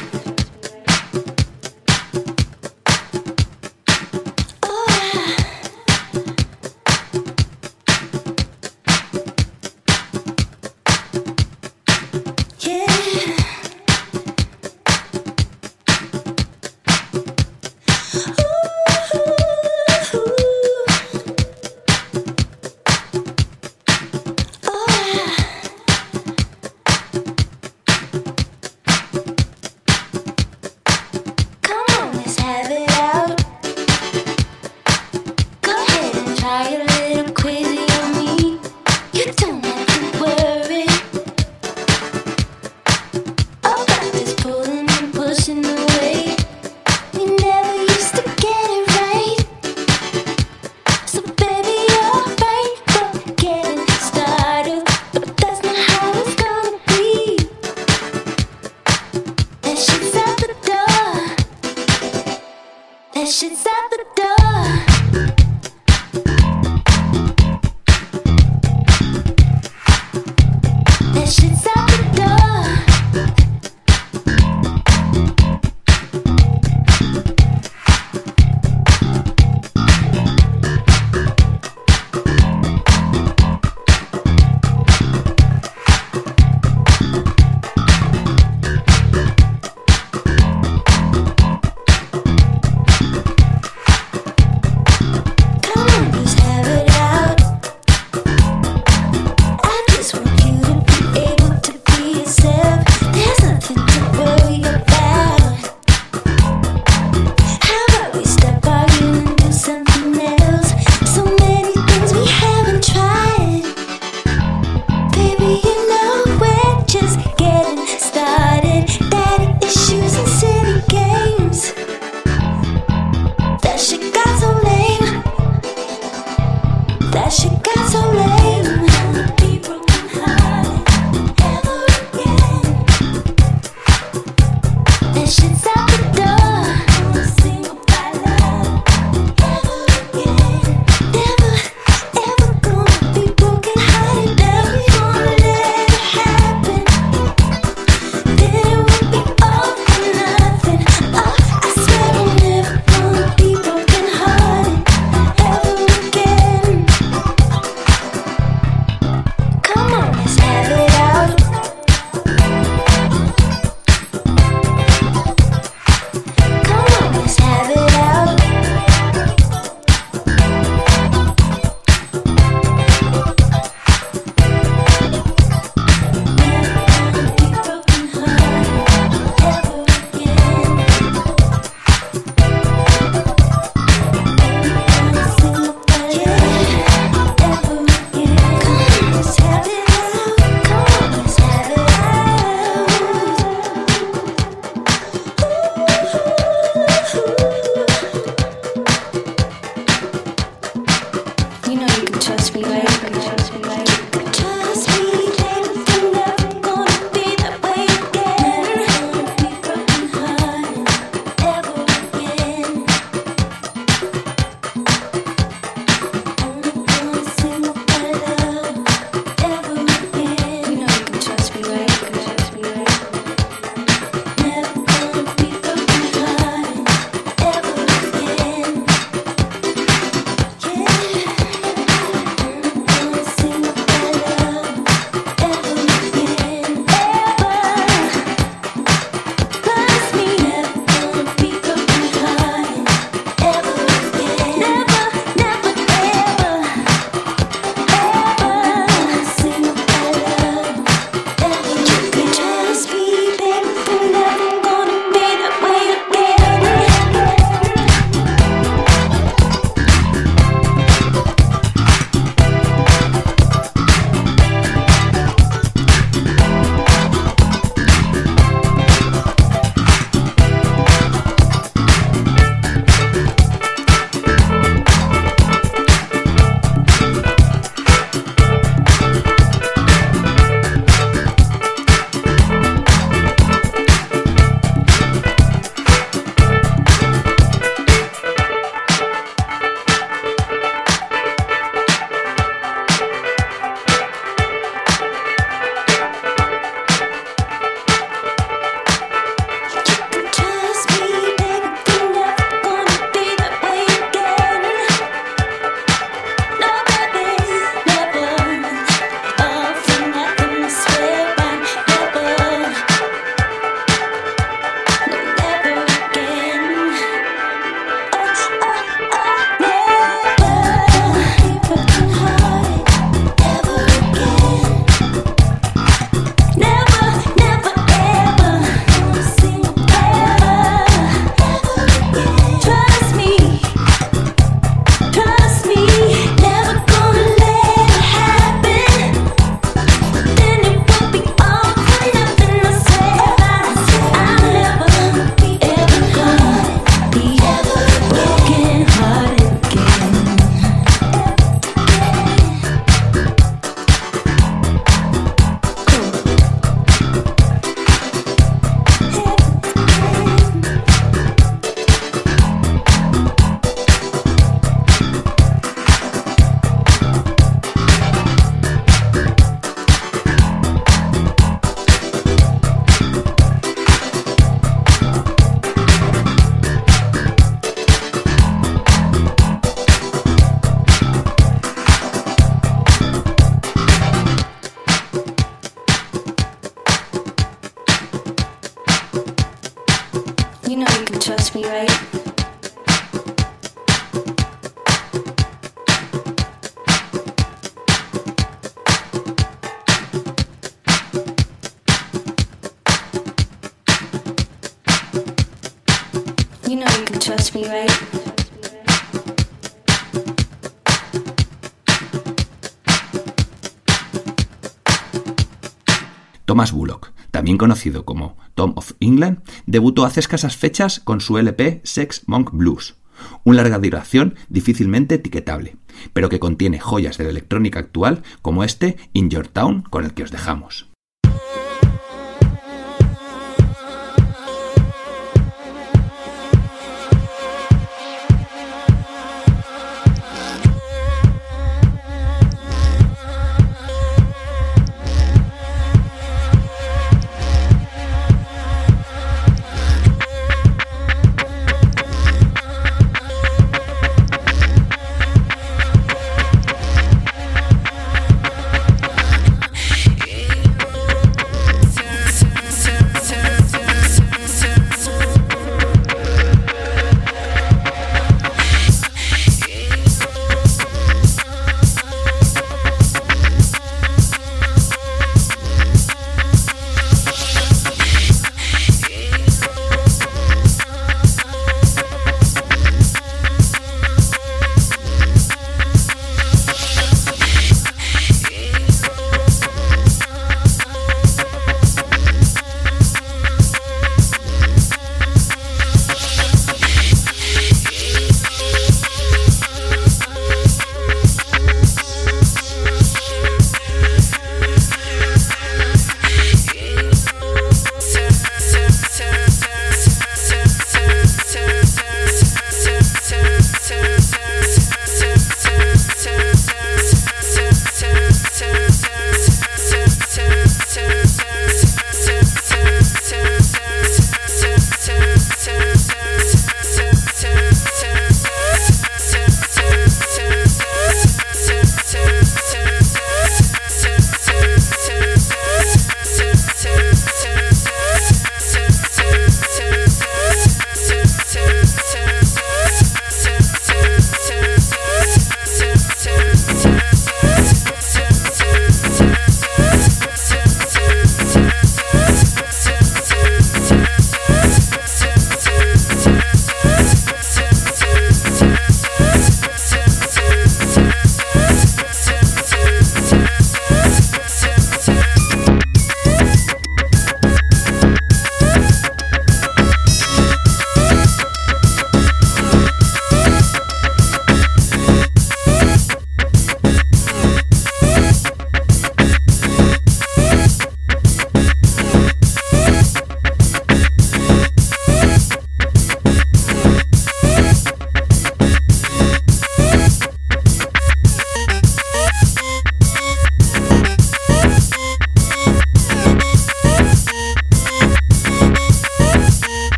conocido 417.62 418.06
como 418.06 418.38
Tom 418.56 418.74
of 418.76 418.94
England, 419.00 419.44
debutó 419.68 420.04
hace 420.04 420.20
escasas 420.20 420.58
fechas 420.58 421.00
con 421.00 421.22
su 421.22 421.38
LP 421.38 421.80
Sex 421.84 422.24
Monk 422.26 422.50
Blues, 422.52 422.96
un 423.44 423.56
larga 423.56 423.78
duración 423.78 424.34
difícilmente 424.50 425.14
etiquetable, 425.14 425.78
pero 426.12 426.28
que 426.28 426.40
contiene 426.40 426.80
joyas 426.80 427.20
de 427.20 427.26
la 427.26 427.30
electrónica 427.30 427.78
actual 427.78 428.24
como 428.42 428.64
este 428.64 428.98
In 429.14 429.30
Your 429.30 429.48
Town 429.48 429.84
con 429.84 430.06
el 430.06 430.16
que 430.16 430.24
os 430.24 430.32
dejamos. 430.32 430.91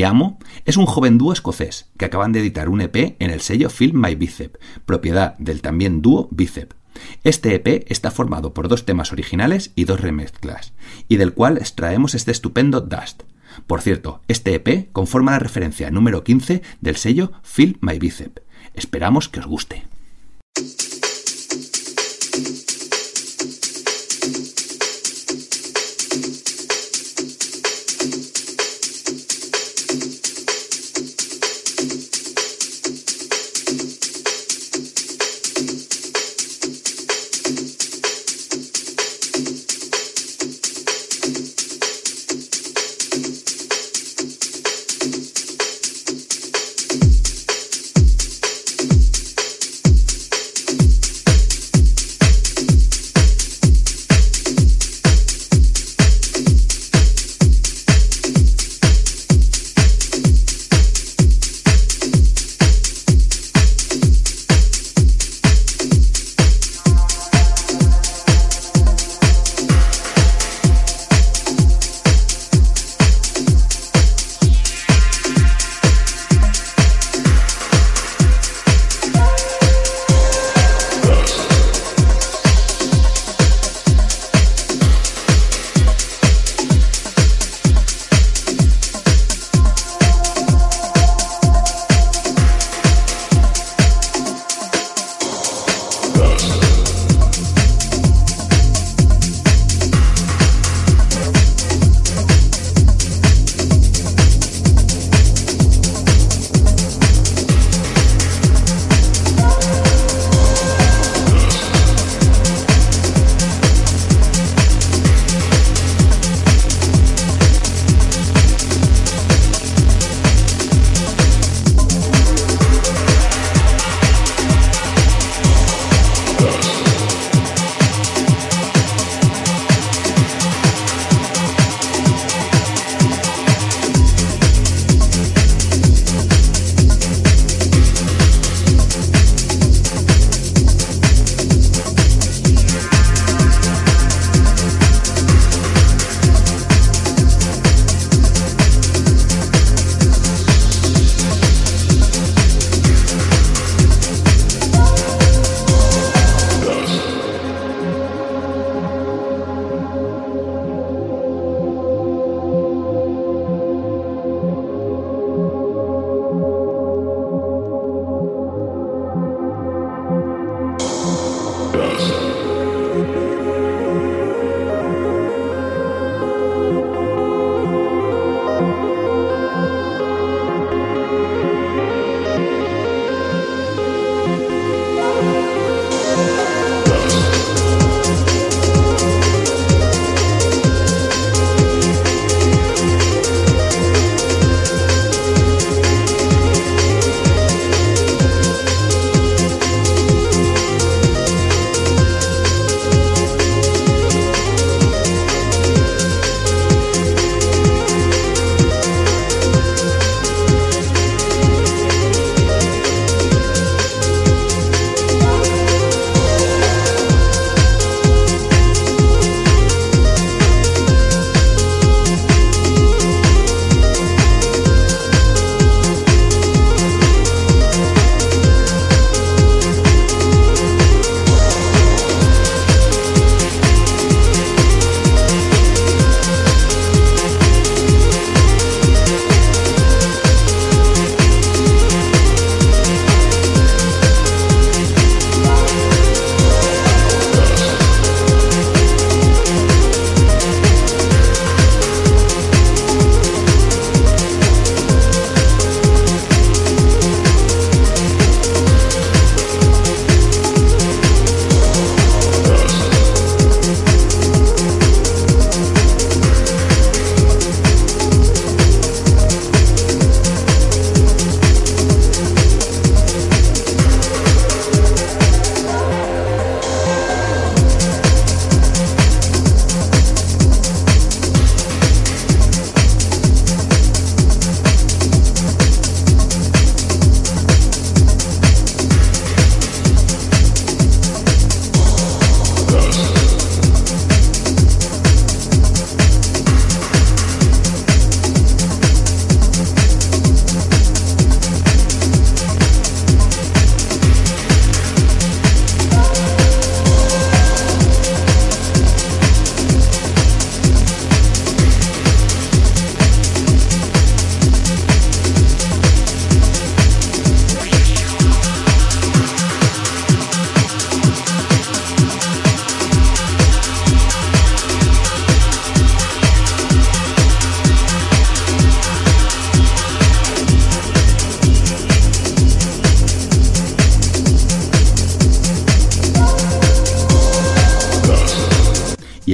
Y 0.00 0.04
Amo 0.04 0.38
es 0.64 0.78
un 0.78 0.86
joven 0.86 1.18
dúo 1.18 1.30
escocés 1.30 1.90
que 1.98 2.06
acaban 2.06 2.32
de 2.32 2.40
editar 2.40 2.70
un 2.70 2.80
EP 2.80 3.16
en 3.18 3.30
el 3.30 3.42
sello 3.42 3.68
Film 3.68 4.00
My 4.00 4.14
Bicep, 4.14 4.56
propiedad 4.86 5.36
del 5.36 5.60
también 5.60 6.00
dúo 6.00 6.26
Bicep. 6.30 6.72
Este 7.22 7.54
EP 7.54 7.84
está 7.86 8.10
formado 8.10 8.54
por 8.54 8.68
dos 8.68 8.86
temas 8.86 9.12
originales 9.12 9.72
y 9.74 9.84
dos 9.84 10.00
remezclas, 10.00 10.72
y 11.06 11.18
del 11.18 11.34
cual 11.34 11.58
extraemos 11.58 12.14
este 12.14 12.30
estupendo 12.30 12.80
Dust. 12.80 13.24
Por 13.66 13.82
cierto, 13.82 14.22
este 14.26 14.54
EP 14.54 14.90
conforma 14.90 15.32
la 15.32 15.38
referencia 15.38 15.90
número 15.90 16.24
15 16.24 16.62
del 16.80 16.96
sello 16.96 17.32
Film 17.42 17.74
My 17.82 17.98
Bicep. 17.98 18.38
Esperamos 18.72 19.28
que 19.28 19.40
os 19.40 19.46
guste. 19.46 19.79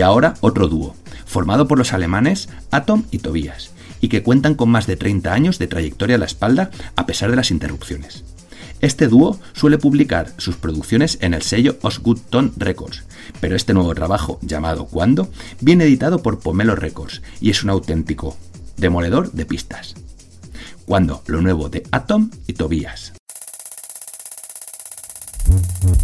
Ahora 0.07 0.34
otro 0.40 0.68
dúo, 0.68 0.94
formado 1.26 1.68
por 1.68 1.78
los 1.78 1.92
alemanes 1.92 2.48
Atom 2.70 3.04
y 3.11 3.18
Tobias, 3.18 3.72
y 4.00 4.09
que 4.09 4.22
cuentan 4.22 4.54
con 4.54 4.70
más 4.70 4.86
de 4.86 4.96
30 4.96 5.32
años 5.32 5.59
de 5.59 5.66
trayectoria 5.66 6.16
a 6.16 6.18
la 6.18 6.26
espalda 6.26 6.70
a 6.96 7.07
pesar 7.07 7.30
de 7.30 7.36
las 7.36 7.50
interrupciones. 7.50 8.24
Este 8.80 9.09
dúo 9.09 9.40
suele 9.54 9.78
publicar 9.78 10.32
sus 10.36 10.57
producciones 10.57 11.18
en 11.22 11.34
el 11.34 11.42
sello 11.42 11.78
Osgood 11.82 12.20
Tone 12.28 12.52
Records, 12.57 13.04
pero 13.40 13.57
este 13.57 13.74
nuevo 13.74 13.94
trabajo, 13.94 14.38
llamado 14.42 14.86
Cuando, 14.86 15.30
viene 15.61 15.84
editado 15.84 16.22
por 16.22 16.40
Pomelo 16.40 16.76
Records 16.76 17.22
y 17.40 17.50
es 17.50 17.64
un 17.64 17.70
auténtico 17.70 18.36
demoledor 18.76 19.32
de 19.32 19.46
pistas. 19.46 19.94
Cuando, 20.84 21.22
lo 21.26 21.40
nuevo 21.40 21.68
de 21.68 21.84
Atom 21.90 22.30
y 22.46 22.52
Tobias. 22.52 23.15
Mm-hmm. 25.49 25.97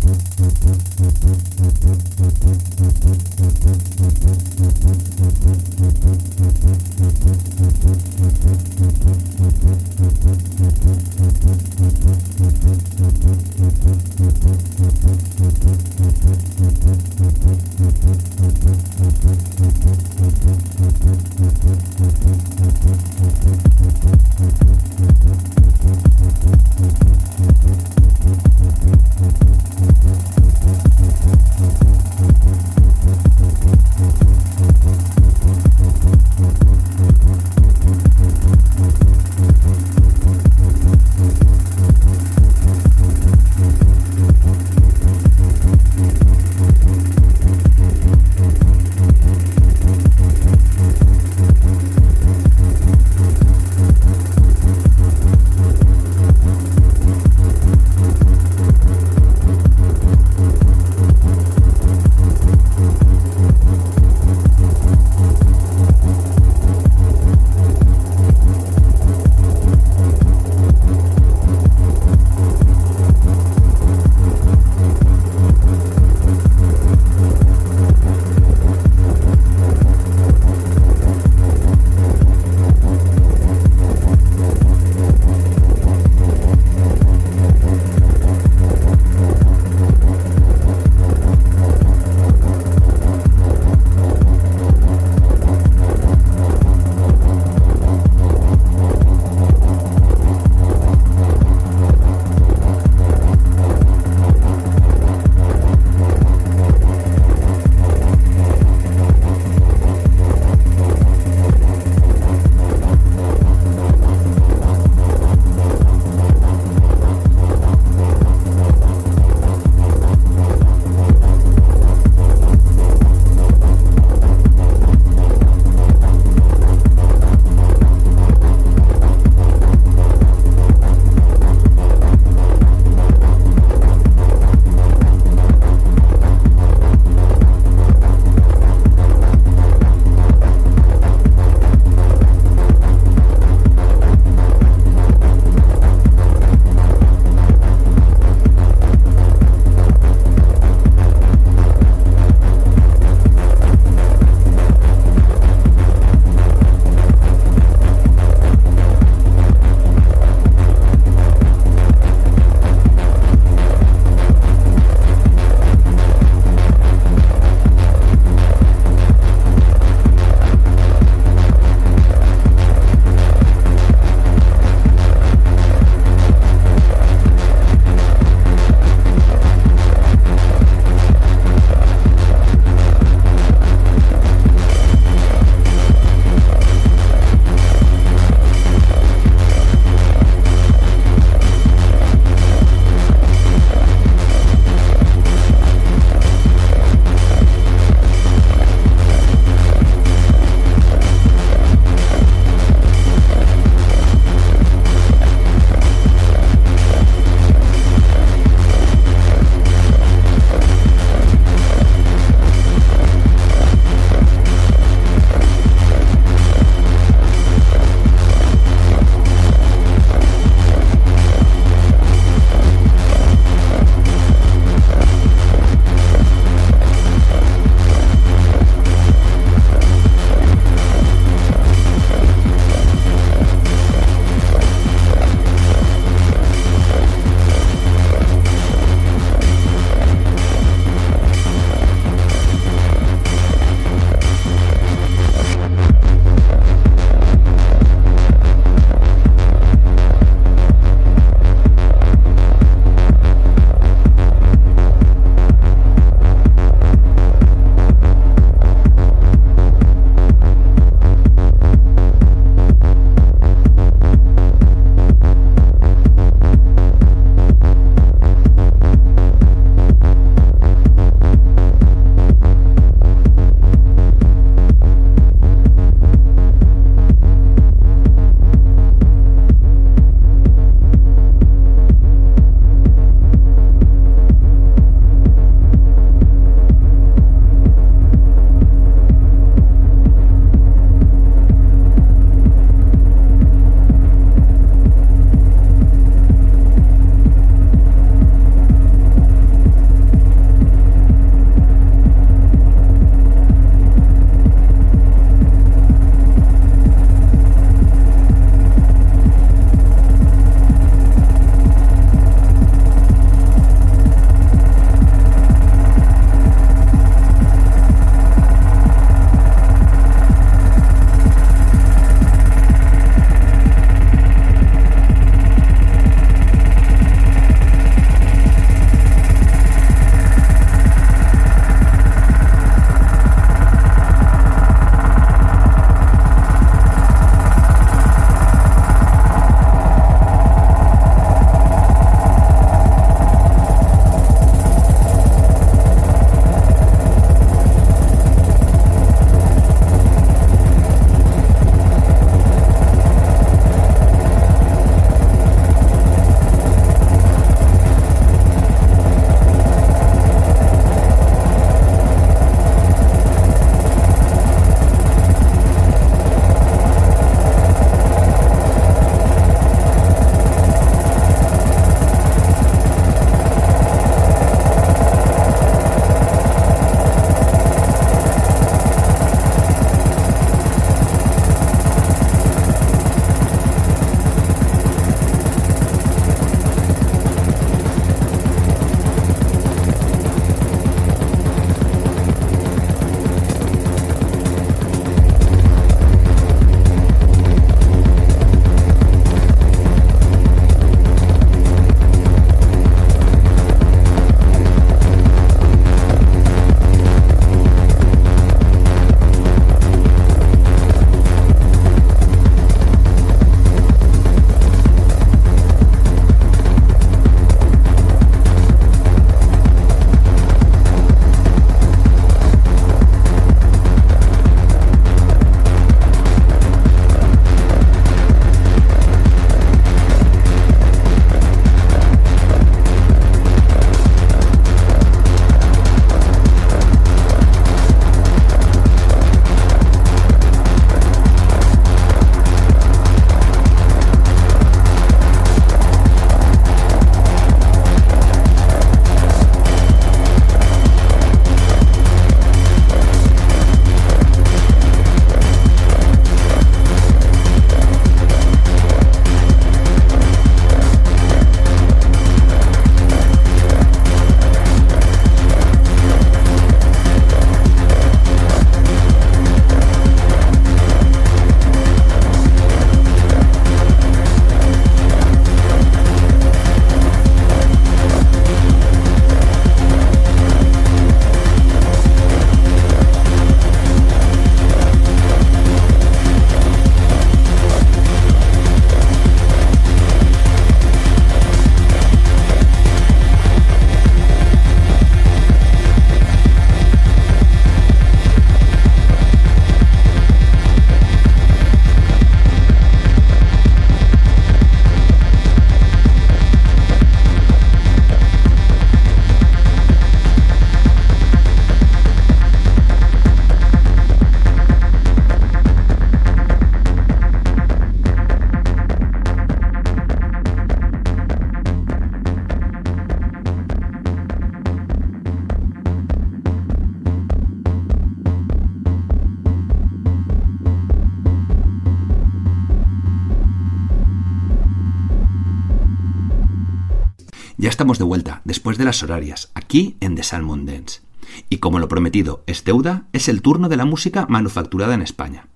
De 538.79 538.85
las 538.85 539.03
horarias, 539.03 539.51
aquí 539.55 539.97
en 540.01 540.15
The 540.15 540.23
Salmon 540.23 540.67
Dance. 540.67 541.01
Y 541.49 541.59
como 541.59 541.79
lo 541.79 541.89
prometido 541.89 542.43
es 542.47 542.65
deuda, 542.65 543.07
es 543.13 543.29
el 543.29 543.43
turno 543.43 543.69
de 543.69 543.77
la 543.77 543.85
música 543.85 544.27
manufacturada 544.29 544.95
en 544.95 545.03
España. 545.03 545.49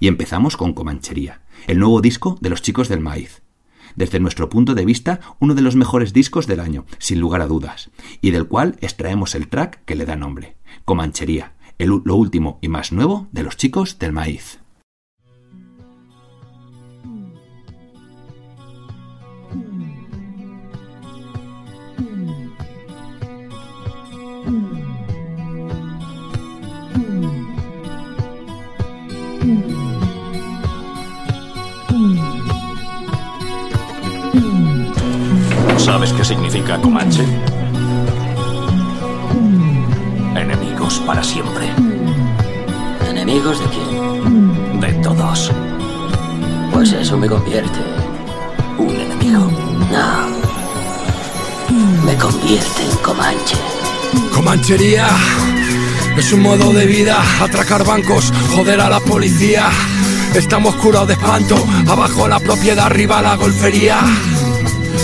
Y 0.00 0.08
empezamos 0.08 0.56
con 0.56 0.72
Comanchería, 0.72 1.42
el 1.66 1.78
nuevo 1.78 2.00
disco 2.00 2.38
de 2.40 2.50
los 2.50 2.62
chicos 2.62 2.88
del 2.88 3.00
maíz. 3.00 3.42
Desde 3.96 4.20
nuestro 4.20 4.48
punto 4.48 4.74
de 4.74 4.84
vista, 4.84 5.20
uno 5.40 5.54
de 5.54 5.62
los 5.62 5.74
mejores 5.74 6.12
discos 6.12 6.46
del 6.46 6.60
año, 6.60 6.84
sin 6.98 7.20
lugar 7.20 7.40
a 7.40 7.46
dudas, 7.46 7.90
y 8.20 8.30
del 8.30 8.46
cual 8.46 8.76
extraemos 8.80 9.34
el 9.34 9.48
track 9.48 9.84
que 9.84 9.96
le 9.96 10.04
da 10.04 10.14
nombre, 10.14 10.56
Comanchería, 10.84 11.54
el 11.78 11.88
lo 12.04 12.14
último 12.16 12.58
y 12.60 12.68
más 12.68 12.92
nuevo 12.92 13.28
de 13.32 13.42
los 13.42 13.56
chicos 13.56 13.98
del 13.98 14.12
maíz. 14.12 14.57
¿Sabes 35.88 36.12
qué 36.12 36.22
significa 36.22 36.78
Comanche? 36.82 37.24
Enemigos 40.36 41.00
para 41.06 41.24
siempre. 41.24 41.70
¿Enemigos 43.08 43.58
de 43.58 43.64
quién? 43.70 44.80
De 44.80 44.92
todos. 45.02 45.50
Pues 46.74 46.92
eso 46.92 47.16
me 47.16 47.26
convierte. 47.26 47.78
Un 48.76 48.90
enemigo. 48.90 49.50
No. 49.90 50.28
Me 52.04 52.14
convierte 52.16 52.82
en 52.82 52.96
Comanche. 52.98 53.56
Comanchería 54.34 55.06
es 56.18 56.32
un 56.34 56.42
modo 56.42 56.74
de 56.74 56.84
vida, 56.84 57.16
atracar 57.40 57.86
bancos, 57.86 58.30
joder 58.54 58.82
a 58.82 58.90
la 58.90 59.00
policía. 59.00 59.70
Estamos 60.34 60.74
curados 60.76 61.08
de 61.08 61.14
espanto, 61.14 61.56
abajo 61.86 62.28
la 62.28 62.40
propiedad, 62.40 62.84
arriba 62.84 63.22
la 63.22 63.36
golfería. 63.36 64.00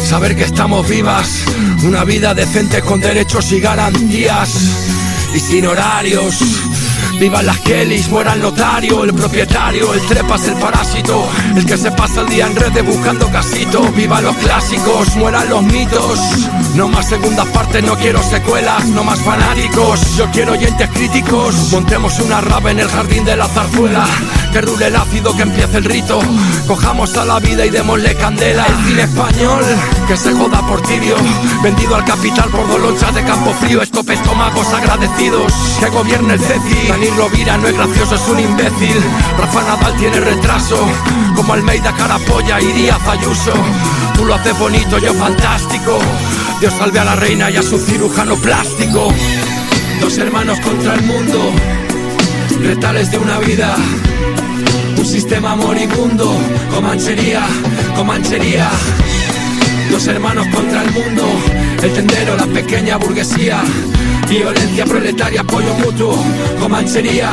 Saber 0.05 0.37
que 0.37 0.45
estamos 0.45 0.87
vivas, 0.87 1.45
una 1.83 2.05
vida 2.05 2.35
decente 2.35 2.83
con 2.83 3.01
derechos 3.01 3.51
y 3.53 3.61
garantías. 3.61 4.51
Y 5.35 5.41
sin 5.41 5.67
horarios. 5.67 6.74
Vivan 7.19 7.47
las 7.47 7.59
Kellys, 7.61 8.09
muera 8.09 8.35
el 8.35 8.43
notario, 8.43 9.05
el 9.05 9.15
propietario, 9.15 9.95
el 9.95 10.01
trepas, 10.07 10.47
el 10.49 10.55
parásito, 10.55 11.27
el 11.57 11.65
que 11.65 11.79
se 11.79 11.91
pasa 11.93 12.21
el 12.23 12.29
día 12.29 12.47
en 12.47 12.57
redes 12.57 12.85
buscando 12.85 13.31
casito. 13.31 13.83
Viva 13.93 14.21
los 14.21 14.37
clásicos, 14.37 15.15
mueran 15.17 15.49
los 15.49 15.63
mitos. 15.63 16.19
No 16.75 16.89
más 16.89 17.09
segundas 17.09 17.47
partes, 17.49 17.85
no 17.85 17.97
quiero 17.97 18.21
secuelas, 18.23 18.87
no 18.87 19.05
más 19.05 19.21
fanáticos. 19.21 20.17
Yo 20.17 20.29
quiero 20.33 20.53
oyentes 20.53 20.89
críticos. 20.91 21.55
Montemos 21.71 22.19
una 22.19 22.41
rave 22.41 22.73
en 22.73 22.81
el 22.81 22.89
jardín 22.89 23.25
de 23.25 23.37
la 23.37 23.47
zarzuela. 23.47 24.05
Que 24.53 24.61
rule 24.61 24.87
el 24.87 24.97
ácido, 24.97 25.37
que 25.37 25.43
empiece 25.43 25.79
el 25.79 25.85
rito. 25.85 26.21
Cojamos 26.67 27.17
a 27.17 27.25
la 27.25 27.39
vida 27.39 27.65
y 27.65 27.71
démosle 27.71 28.17
candela. 28.17 28.67
El 28.67 28.87
cine 28.87 29.03
español, 29.03 29.65
que 30.09 30.17
se 30.17 30.33
joda 30.33 30.67
por 30.67 30.83
tibio. 30.83 31.17
Vendido 31.63 31.95
al 31.95 32.05
capital 32.05 32.51
por 32.51 32.67
dos 32.69 32.81
lonchas 32.81 33.15
de 33.15 33.25
campo 33.25 33.53
frío. 33.55 33.81
Estop 33.81 34.11
estómagos 34.11 34.67
agradecidos. 34.73 35.53
Que 35.79 35.89
gobierne 35.89 36.35
el 36.35 36.41
CECI. 36.41 37.14
No 37.17 37.69
es 37.69 37.77
gracioso, 37.77 38.17
es 38.17 38.29
un 38.29 38.41
imbécil. 38.41 39.01
Rafa 39.39 39.63
Nadal 39.63 39.97
tiene 39.97 40.19
retraso. 40.19 40.77
Como 41.37 41.53
Almeida 41.53 41.93
Carapolla 41.95 42.61
y 42.61 42.73
Díaz 42.73 43.07
Ayuso. 43.07 43.53
Tú 44.17 44.25
lo 44.25 44.35
haces 44.35 44.59
bonito, 44.59 44.99
yo 44.99 45.15
fantástico. 45.15 45.99
Dios 46.59 46.75
salve 46.75 46.99
a 46.99 47.05
la 47.05 47.15
reina 47.15 47.51
y 47.53 47.57
a 47.57 47.63
su 47.63 47.79
cirujano 47.79 48.35
plástico. 48.37 49.09
Dos 50.01 50.19
hermanos 50.19 50.59
contra 50.59 50.95
el 50.95 51.03
mundo. 51.03 51.53
Retales 52.61 53.13
de 53.13 53.19
una 53.19 53.39
vida. 53.39 53.77
Un 54.99 55.07
sistema 55.07 55.55
moribundo. 55.55 56.37
Comanchería, 56.75 57.47
comanchería. 57.95 58.69
Dos 59.89 60.07
hermanos 60.09 60.49
contra 60.53 60.83
el 60.83 60.91
mundo. 60.91 61.27
El 61.81 61.93
tendero, 61.93 62.37
la 62.37 62.47
pequeña 62.47 62.97
burguesía. 62.97 63.63
Violencia 64.29 64.85
proletaria, 64.85 65.41
apoyo 65.41 65.75
mutuo. 65.75 66.17
Comanchería, 66.59 67.31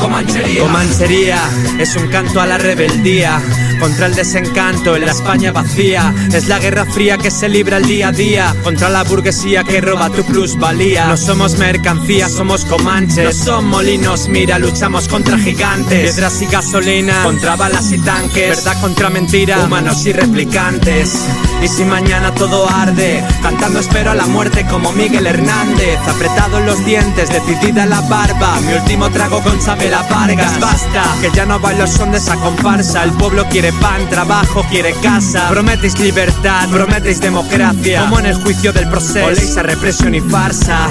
comanchería. 0.00 0.60
Comanchería 0.62 1.38
es 1.78 1.96
un 1.96 2.08
canto 2.08 2.40
a 2.40 2.46
la 2.46 2.58
rebeldía 2.58 3.40
contra 3.78 4.06
el 4.06 4.14
desencanto 4.14 4.96
en 4.96 5.06
la 5.06 5.12
España 5.12 5.52
vacía. 5.52 6.14
Es 6.32 6.48
la 6.48 6.58
guerra 6.58 6.84
fría 6.84 7.18
que 7.18 7.30
se 7.30 7.48
libra 7.48 7.78
el 7.78 7.86
día 7.86 8.08
a 8.08 8.12
día 8.12 8.54
contra 8.62 8.88
la 8.88 9.04
burguesía 9.04 9.64
que 9.64 9.80
roba 9.80 10.10
tu 10.10 10.24
plusvalía. 10.24 11.06
No 11.06 11.16
somos 11.16 11.58
mercancía, 11.58 12.28
somos 12.28 12.64
comanches. 12.64 13.24
No 13.24 13.44
son 13.44 13.66
molinos, 13.66 14.28
mira, 14.28 14.58
luchamos 14.58 15.08
contra 15.08 15.38
gigantes. 15.38 16.14
Piedras 16.14 16.42
y 16.42 16.46
gasolina 16.46 17.22
contra 17.22 17.56
balas 17.56 17.92
y 17.92 17.98
tanques. 17.98 18.64
Verdad 18.64 18.80
contra 18.80 19.10
mentira, 19.10 19.64
humanos 19.64 20.04
y 20.06 20.12
replicantes. 20.12 21.14
Y 21.62 21.68
si 21.68 21.84
mañana 21.84 22.32
todo 22.34 22.68
arde, 22.70 23.24
cantando 23.42 23.80
espero 23.80 24.12
a 24.12 24.14
la 24.14 24.26
muerte 24.26 24.64
como 24.70 24.92
Miguel 24.92 25.26
Hernández. 25.26 25.98
Apretado 26.06 26.58
en 26.58 26.66
los 26.66 26.84
dientes, 26.84 27.28
decidida 27.30 27.84
la 27.86 28.00
barba. 28.02 28.60
Mi 28.60 28.74
último 28.74 29.10
trago 29.10 29.42
con 29.42 29.60
Sabela 29.60 30.02
Vargas. 30.02 30.60
Basta, 30.60 31.02
que 31.20 31.30
ya 31.34 31.46
no 31.46 31.58
bailo 31.58 31.86
son 31.86 32.12
de 32.12 32.18
esa 32.18 32.36
comparsa. 32.36 33.02
El 33.02 33.12
pueblo 33.12 33.44
quiere 33.48 33.67
pan, 33.72 34.08
trabajo, 34.08 34.64
quiere 34.70 34.92
casa. 35.02 35.48
Prometéis 35.48 35.98
libertad, 35.98 36.68
prometéis 36.70 37.20
democracia. 37.20 38.02
Como 38.02 38.20
en 38.20 38.26
el 38.26 38.34
juicio 38.34 38.72
del 38.72 38.88
proceso, 38.88 39.26
oléis 39.26 39.56
a 39.56 39.62
represión 39.62 40.14
y 40.14 40.20
farsa. 40.20 40.88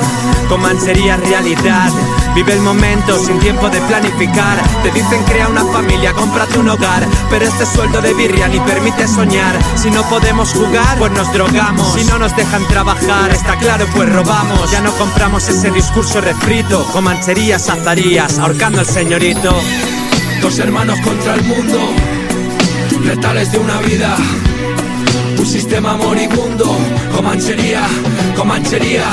Comanchería 0.49 1.17
realidad. 1.17 1.91
Vive 2.35 2.53
el 2.53 2.59
momento 2.59 3.17
sin 3.17 3.39
tiempo 3.39 3.69
de 3.69 3.81
planificar. 3.81 4.61
Te 4.83 4.91
dicen 4.91 5.23
crea 5.23 5.47
una 5.47 5.65
familia, 5.65 6.13
cómprate 6.13 6.59
un 6.59 6.69
hogar. 6.69 7.07
Pero 7.29 7.45
este 7.45 7.65
sueldo 7.65 8.01
de 8.01 8.13
birria 8.13 8.47
ni 8.47 8.59
permite 8.59 9.07
soñar. 9.07 9.57
Si 9.75 9.89
no 9.89 10.03
podemos 10.09 10.53
jugar, 10.53 10.97
pues 10.97 11.11
nos 11.11 11.31
drogamos. 11.33 11.93
Si 11.93 12.03
no 12.05 12.19
nos 12.19 12.35
dejan 12.35 12.67
trabajar, 12.67 13.31
está 13.31 13.57
claro, 13.57 13.85
pues 13.95 14.11
robamos. 14.11 14.71
Ya 14.71 14.81
no 14.81 14.91
compramos 14.93 15.47
ese 15.47 15.71
discurso 15.71 16.21
refrito. 16.21 16.83
Comancherías, 16.93 17.69
azarías, 17.69 18.37
ahorcando 18.39 18.79
al 18.79 18.85
señorito. 18.85 19.55
Dos 20.41 20.59
hermanos 20.59 20.99
contra 21.01 21.33
el 21.33 21.43
mundo, 21.43 21.79
de 23.07 23.57
una 23.57 23.79
vida, 23.79 24.17
un 25.39 25.45
sistema 25.45 25.95
moribundo, 25.95 26.77
comanchería, 27.15 27.87
comanchería. 28.35 29.05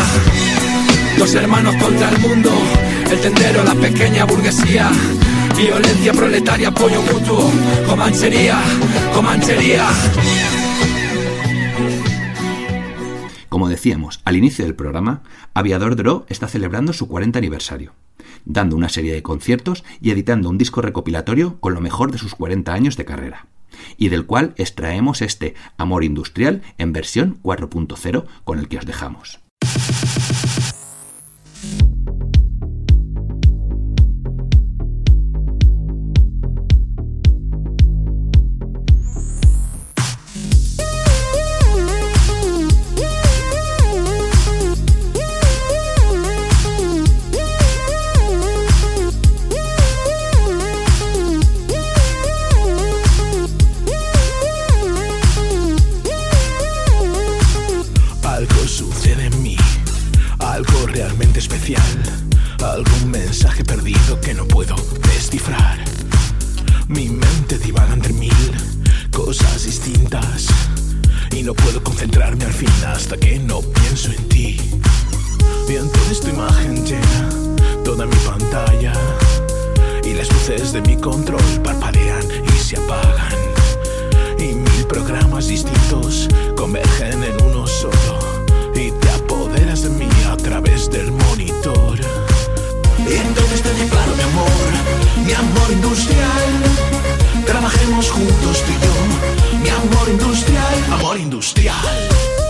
Dos 1.16 1.32
hermanos 1.36 1.76
contra 1.76 2.08
el 2.08 2.18
mundo, 2.18 2.50
el 3.08 3.20
tendero, 3.20 3.62
la 3.62 3.74
pequeña 3.76 4.24
burguesía, 4.24 4.90
violencia 5.56 6.12
proletaria, 6.12 6.68
apoyo 6.70 7.02
mutuo, 7.02 7.48
comanchería, 7.86 8.58
comanchería. 9.14 9.86
Como 13.48 13.68
decíamos 13.68 14.22
al 14.24 14.36
inicio 14.36 14.64
del 14.64 14.74
programa, 14.74 15.22
Aviador 15.54 15.94
Dro 15.94 16.26
está 16.28 16.48
celebrando 16.48 16.92
su 16.92 17.06
40 17.06 17.38
aniversario, 17.38 17.92
dando 18.44 18.74
una 18.74 18.88
serie 18.88 19.14
de 19.14 19.22
conciertos 19.22 19.84
y 20.00 20.10
editando 20.10 20.50
un 20.50 20.58
disco 20.58 20.82
recopilatorio 20.82 21.60
con 21.60 21.74
lo 21.74 21.80
mejor 21.80 22.10
de 22.10 22.18
sus 22.18 22.34
40 22.34 22.74
años 22.74 22.96
de 22.96 23.04
carrera, 23.04 23.46
y 23.96 24.08
del 24.08 24.26
cual 24.26 24.54
extraemos 24.56 25.22
este 25.22 25.54
Amor 25.76 26.04
Industrial 26.04 26.62
en 26.78 26.92
versión 26.92 27.38
4.0 27.42 28.24
con 28.44 28.58
el 28.58 28.68
que 28.68 28.78
os 28.78 28.86
dejamos. 28.86 29.40
Algún 62.62 63.10
mensaje 63.10 63.64
perdido 63.64 64.20
que 64.20 64.34
no 64.34 64.46
puedo 64.46 64.76
descifrar. 65.14 65.82
Mi 66.88 67.08
mente 67.08 67.58
divaga 67.58 67.94
entre 67.94 68.12
mil 68.12 68.52
cosas 69.10 69.64
distintas 69.64 70.48
y 71.30 71.42
no 71.42 71.54
puedo 71.54 71.82
concentrarme 71.82 72.44
al 72.44 72.52
fin 72.52 72.68
hasta 72.86 73.16
que 73.16 73.38
no 73.38 73.62
pienso 73.62 74.10
en 74.10 74.28
ti. 74.28 74.60
Y 75.66 75.76
entonces 75.76 76.20
tu 76.20 76.28
imagen 76.28 76.84
llena 76.84 77.30
toda 77.82 78.04
mi 78.04 78.16
pantalla 78.16 78.92
y 80.04 80.12
las 80.12 80.30
luces 80.30 80.74
de 80.74 80.82
mi 80.82 80.96
control 80.96 81.62
parpadean 81.62 82.26
y 82.46 82.58
se 82.58 82.76
apagan 82.76 83.38
y 84.38 84.54
mil 84.54 84.86
programas 84.86 85.46
distintos 85.46 86.28
convergen 86.56 87.24
en 87.24 87.42
uno 87.42 87.66
solo. 87.66 88.23
Industrial. 95.72 96.44
Trabajemos 97.46 98.10
juntos 98.10 98.62
tú 98.62 98.72
y 98.72 98.84
yo. 98.84 99.58
Mi 99.62 99.68
amor 99.70 100.08
industrial, 100.08 100.84
amor 100.92 101.18
industrial. 101.18 102.43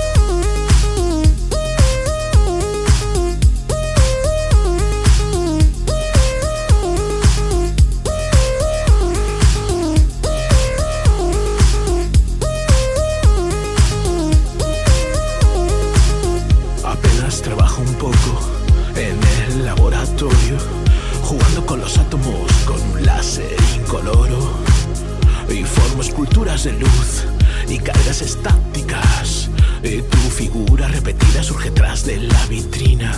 Y 25.95 25.97
formo 25.97 26.03
esculturas 26.03 26.65
de 26.65 26.73
luz 26.73 27.25
y 27.69 27.79
cargas 27.79 28.21
estáticas. 28.21 29.49
Y 29.81 30.03
tu 30.03 30.19
figura 30.19 30.89
repetida 30.89 31.41
surge 31.41 31.71
tras 31.71 32.05
de 32.05 32.17
la 32.17 32.47
vitrina. 32.47 33.13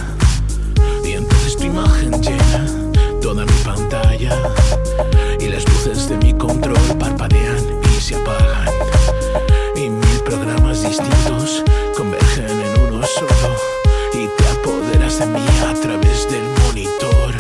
Y 1.03 1.12
entonces 1.12 1.57
tu 1.57 1.65
imagen 1.65 2.20
llena 2.20 2.66
toda 3.23 3.47
mi 3.47 3.53
pantalla. 3.65 4.36
Y 5.40 5.48
las 5.48 5.65
luces 5.66 6.07
de 6.11 6.19
mi 6.19 6.35
control 6.35 6.77
parpadean 6.98 7.65
y 7.97 8.01
se 8.01 8.16
apagan. 8.16 8.69
Y 9.74 9.89
mil 9.89 10.20
programas 10.27 10.82
distintos 10.82 11.65
convergen 11.97 12.51
en 12.51 12.81
uno 12.93 13.07
solo. 13.07 13.57
Y 14.12 14.28
te 14.36 14.48
apoderas 14.48 15.19
de 15.19 15.27
mí 15.27 15.47
a 15.66 15.73
través 15.81 16.31
del 16.31 16.44
monitor. 16.66 17.35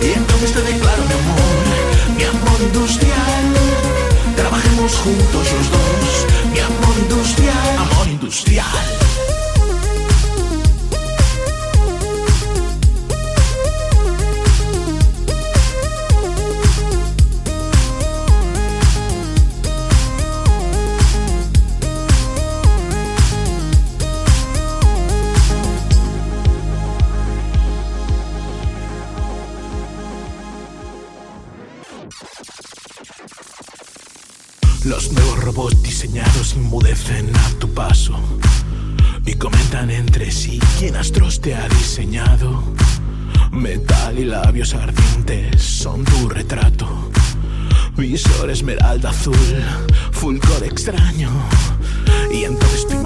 Y 0.00 0.12
entonces 0.12 0.52
te 0.52 0.62
declaro 0.62 1.02
mi 1.02 1.14
amor, 1.14 2.16
mi 2.16 2.24
amor 2.24 2.60
industrial. 2.60 3.49
Juntos 4.98 5.52
los 5.52 5.70
dos, 5.70 6.26
mi 6.52 6.58
amor 6.58 6.98
industrial, 6.98 7.78
amor 7.78 8.08
industrial. 8.08 8.89
Diseñados 36.50 36.56
inmudecen 36.56 37.30
a 37.36 37.58
tu 37.58 37.68
paso 37.72 38.18
y 39.24 39.34
comentan 39.34 39.90
entre 39.90 40.30
sí 40.30 40.58
quién 40.78 40.96
astros 40.96 41.40
te 41.40 41.54
ha 41.54 41.68
diseñado. 41.68 42.62
Metal 43.52 44.18
y 44.18 44.24
labios 44.24 44.74
ardientes 44.74 45.62
son 45.62 46.04
tu 46.04 46.28
retrato. 46.28 47.10
Visor 47.96 48.50
esmeralda 48.50 49.10
azul, 49.10 49.36
fulgor 50.12 50.64
extraño. 50.64 51.30
Y 52.32 52.44
entonces 52.44 52.86
tu 52.88 52.99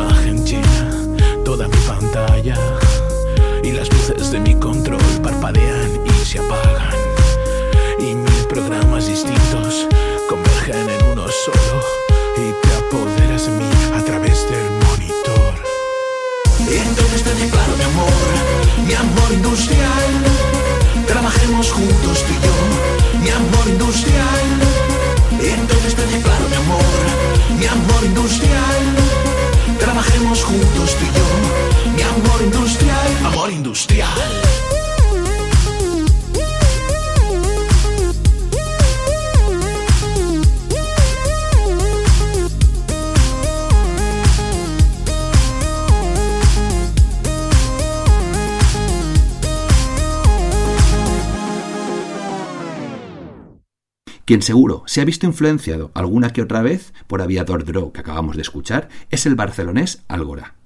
Quien 54.34 54.42
seguro 54.42 54.82
se 54.86 55.00
ha 55.00 55.04
visto 55.04 55.26
influenciado 55.26 55.92
alguna 55.94 56.30
que 56.30 56.42
otra 56.42 56.60
vez 56.60 56.92
por 57.06 57.22
Aviador 57.22 57.64
Draw 57.64 57.92
que 57.92 58.00
acabamos 58.00 58.34
de 58.34 58.42
escuchar 58.42 58.88
es 59.12 59.26
el 59.26 59.36
barcelonés 59.36 60.02
Algora, 60.08 60.56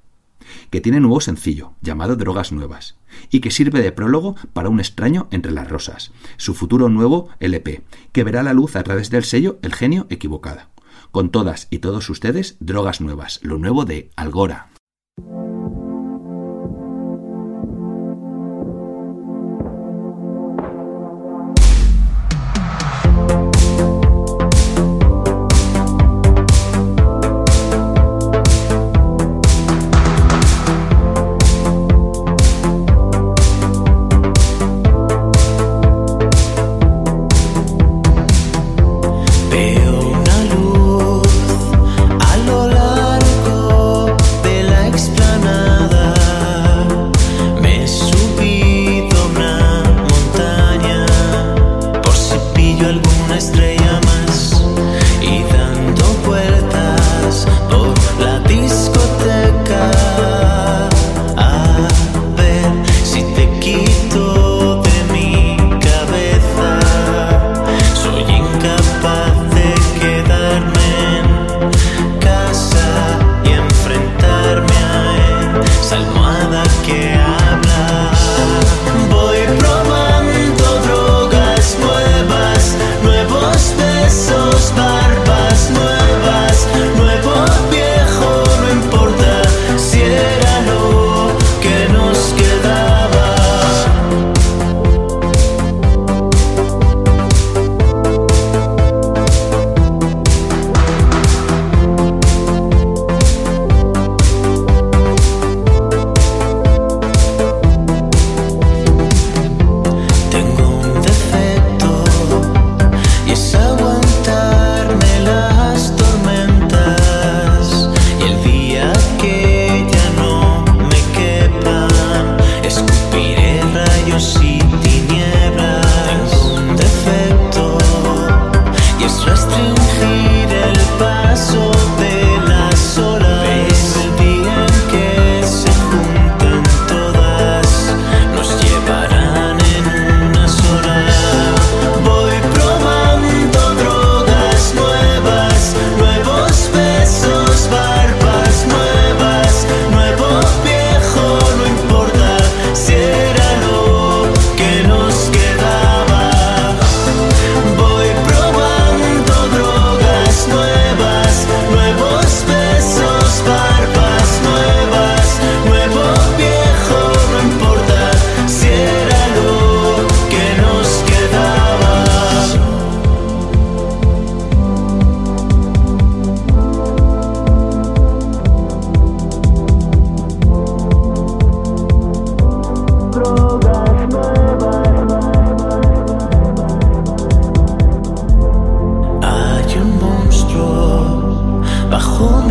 que 0.70 0.80
tiene 0.80 1.00
nuevo 1.00 1.20
sencillo 1.20 1.74
llamado 1.82 2.16
Drogas 2.16 2.50
Nuevas 2.50 2.96
y 3.30 3.40
que 3.40 3.50
sirve 3.50 3.82
de 3.82 3.92
prólogo 3.92 4.36
para 4.54 4.70
Un 4.70 4.80
extraño 4.80 5.28
entre 5.32 5.52
las 5.52 5.68
rosas, 5.68 6.12
su 6.38 6.54
futuro 6.54 6.88
nuevo 6.88 7.28
LP, 7.40 7.82
que 8.12 8.24
verá 8.24 8.42
la 8.42 8.54
luz 8.54 8.74
a 8.74 8.82
través 8.82 9.10
del 9.10 9.24
sello 9.24 9.58
El 9.60 9.74
genio 9.74 10.06
equivocada. 10.08 10.70
Con 11.10 11.28
todas 11.28 11.68
y 11.68 11.80
todos 11.80 12.08
ustedes, 12.08 12.56
Drogas 12.60 13.02
Nuevas, 13.02 13.38
lo 13.42 13.58
nuevo 13.58 13.84
de 13.84 14.08
Algora. 14.16 14.70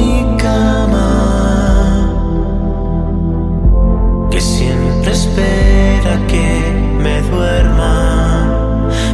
Mi 0.08 0.24
cama 0.38 1.10
que 4.32 4.40
siempre 4.40 5.12
espera 5.12 6.14
que 6.32 6.48
me 7.04 7.22
duerma 7.24 7.94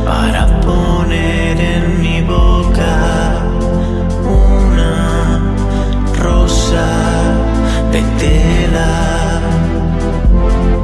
para 0.05 0.59
poner 0.61 1.59
en 1.59 1.99
mi 1.99 2.21
boca 2.21 2.93
una 4.61 5.41
rosa 6.25 6.87
de 7.91 8.01
tela 8.21 8.93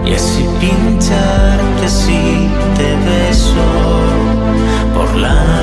y 0.07 0.13
así 0.13 0.43
pincharte 0.59 1.87
si 1.87 2.49
te 2.77 2.89
beso 3.09 3.67
por 4.95 5.15
la 5.17 5.58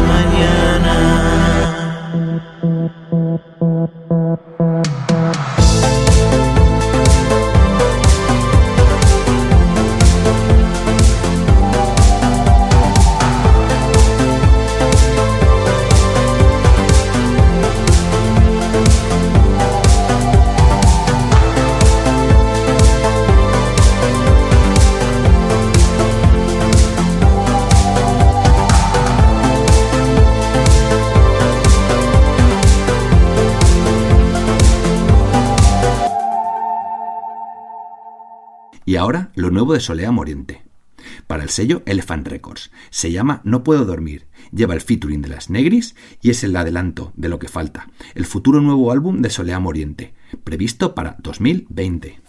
nuevo 39.56 39.72
de 39.72 39.80
Solea 39.80 40.12
Moriente. 40.12 40.60
Para 41.26 41.42
el 41.42 41.48
sello 41.48 41.82
Elephant 41.86 42.28
Records. 42.28 42.70
Se 42.90 43.10
llama 43.10 43.40
No 43.42 43.64
Puedo 43.64 43.86
Dormir. 43.86 44.26
Lleva 44.52 44.74
el 44.74 44.82
featuring 44.82 45.22
de 45.22 45.30
las 45.30 45.48
Negris 45.48 45.96
y 46.20 46.28
es 46.28 46.44
el 46.44 46.54
adelanto 46.54 47.14
de 47.16 47.30
lo 47.30 47.38
que 47.38 47.48
falta. 47.48 47.88
El 48.14 48.26
futuro 48.26 48.60
nuevo 48.60 48.92
álbum 48.92 49.22
de 49.22 49.30
Solea 49.30 49.58
Moriente, 49.58 50.12
previsto 50.44 50.94
para 50.94 51.16
2020. 51.20 52.25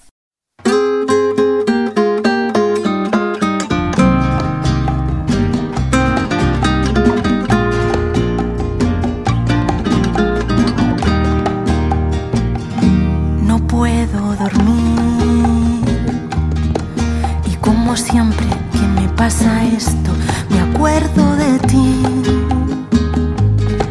Pasa 19.28 19.62
esto, 19.66 20.12
me 20.50 20.58
acuerdo 20.62 21.36
de 21.36 21.60
ti. 21.68 22.02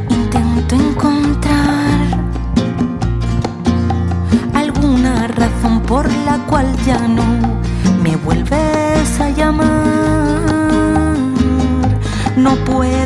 Intento 0.09 0.75
encontrar 0.75 2.01
alguna 4.55 5.27
razón 5.27 5.83
por 5.83 6.11
la 6.25 6.39
cual 6.49 6.67
ya 6.87 7.01
no 7.07 7.27
me 8.03 8.17
vuelves 8.17 9.21
a 9.21 9.29
llamar. 9.29 10.39
No 12.39 12.53
puedo 12.71 13.06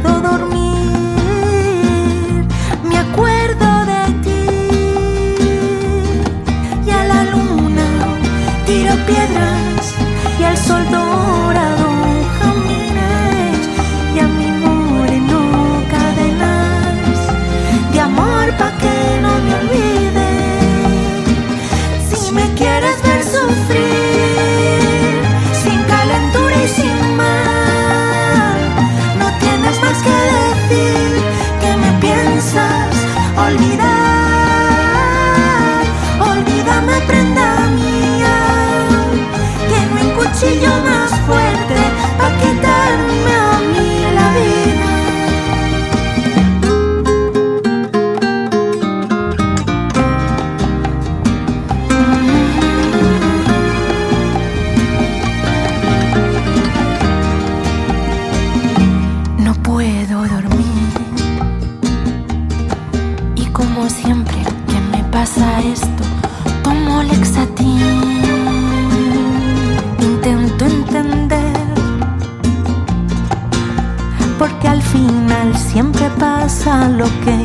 pasa 76.20 76.86
lo 76.90 77.06
que 77.24 77.38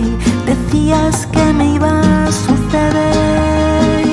decías 0.45 1.25
que 1.27 1.43
me 1.53 1.75
iba 1.75 1.93
a 2.01 2.31
suceder. 2.31 4.05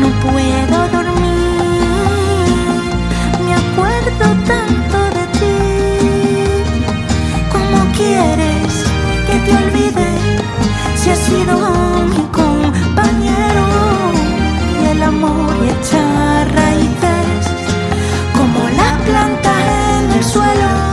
No 0.00 0.08
puedo 0.24 0.78
dormir, 0.96 1.88
me 3.44 3.52
acuerdo 3.62 4.26
tanto 4.52 4.98
de 5.16 5.24
ti. 5.38 5.56
¿Cómo 7.54 7.78
quieres 7.98 8.70
que 9.26 9.36
te 9.46 9.52
olvide 9.62 10.10
si 11.00 11.10
has 11.10 11.18
sido 11.30 11.54
mi 12.14 12.24
compañero? 12.40 13.66
Y 14.82 14.86
el 14.92 15.02
amor 15.02 15.54
echa 15.74 16.44
raíces 16.58 17.40
como 18.36 18.60
la 18.80 18.90
planta 19.06 19.52
en 20.00 20.12
el 20.12 20.24
suelo. 20.24 20.87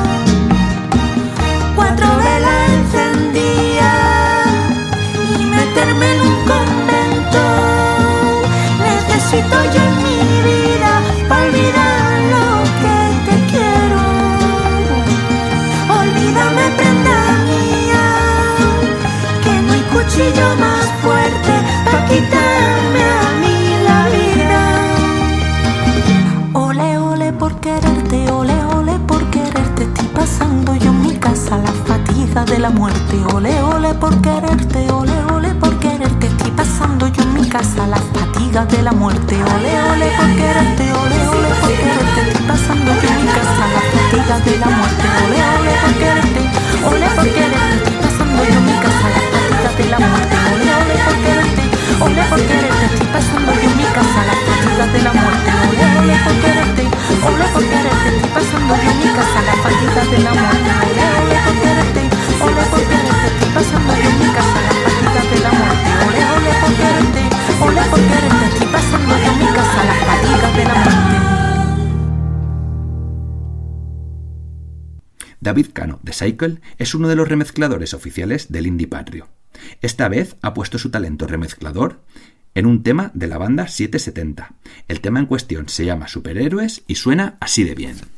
Cuchillo 20.15 20.55
más 20.55 20.85
fuerte 21.03 21.53
para 21.91 22.05
quitarme 22.05 23.03
a 23.03 23.31
mí 23.41 23.57
la 23.83 23.99
vida. 24.15 24.61
Ole, 26.53 26.97
ole 26.97 27.33
por 27.33 27.59
quererte, 27.59 28.31
ole, 28.31 28.53
ole 28.65 28.93
por 29.07 29.29
quererte. 29.29 29.83
Estoy 29.83 30.07
pasando 30.07 30.75
yo 30.75 30.89
en 30.91 31.01
mi 31.01 31.15
casa 31.17 31.57
la 31.57 31.71
fatiga 31.85 32.45
de 32.45 32.59
la 32.59 32.69
muerte. 32.69 33.17
Ole, 33.33 33.61
ole 33.61 33.93
por 33.95 34.21
quererte, 34.21 34.89
ole, 34.91 35.11
ole 35.33 35.53
por 35.55 35.77
quererte. 35.79 36.27
Estoy 36.27 36.51
pasando 36.51 37.07
yo 37.09 37.23
en 37.23 37.33
mi 37.33 37.49
casa 37.49 37.85
la 37.87 37.97
fatiga 37.97 38.65
de 38.65 38.81
la 38.83 38.93
muerte. 38.93 39.35
Ole, 39.35 39.81
ole 39.91 40.07
por 40.17 40.29
quererte, 40.39 40.93
ole, 40.93 41.27
ole 41.27 41.49
por 41.59 41.71
quererte. 41.71 42.21
Estoy 42.21 42.47
pasando 42.47 42.91
yo 43.01 43.09
en 43.09 43.21
mi 43.21 43.27
casa 43.37 43.63
la 43.75 43.81
fatiga 43.91 44.39
de 44.39 44.57
la 44.59 44.67
muerte. 44.77 45.05
Ole, 45.25 45.39
ole 45.59 45.73
por 45.81 45.93
quererte, 45.99 46.41
ole 46.87 47.07
por 47.15 47.25
quererte. 47.25 47.64
David 75.39 75.67
Cano, 75.73 75.99
de 76.01 76.11
Cycle, 76.11 76.59
es 76.77 76.95
uno 76.95 77.07
de 77.07 77.15
los 77.15 77.27
remezcladores 77.29 77.93
oficiales 77.93 78.51
del 78.51 78.67
Indie 78.67 78.87
Patrio. 78.87 79.29
Esta 79.81 80.09
vez 80.09 80.35
ha 80.41 80.53
puesto 80.53 80.77
su 80.79 80.89
talento 80.89 81.27
remezclador 81.27 82.01
en 82.55 82.65
un 82.65 82.81
tema 82.81 83.11
de 83.13 83.27
la 83.27 83.37
banda 83.37 83.67
770. 83.67 84.53
El 84.87 85.01
tema 85.01 85.19
en 85.19 85.27
cuestión 85.27 85.69
se 85.69 85.85
llama 85.85 86.07
Superhéroes 86.07 86.83
y 86.87 86.95
suena 86.95 87.37
así 87.39 87.63
de 87.63 87.75
bien. 87.75 88.14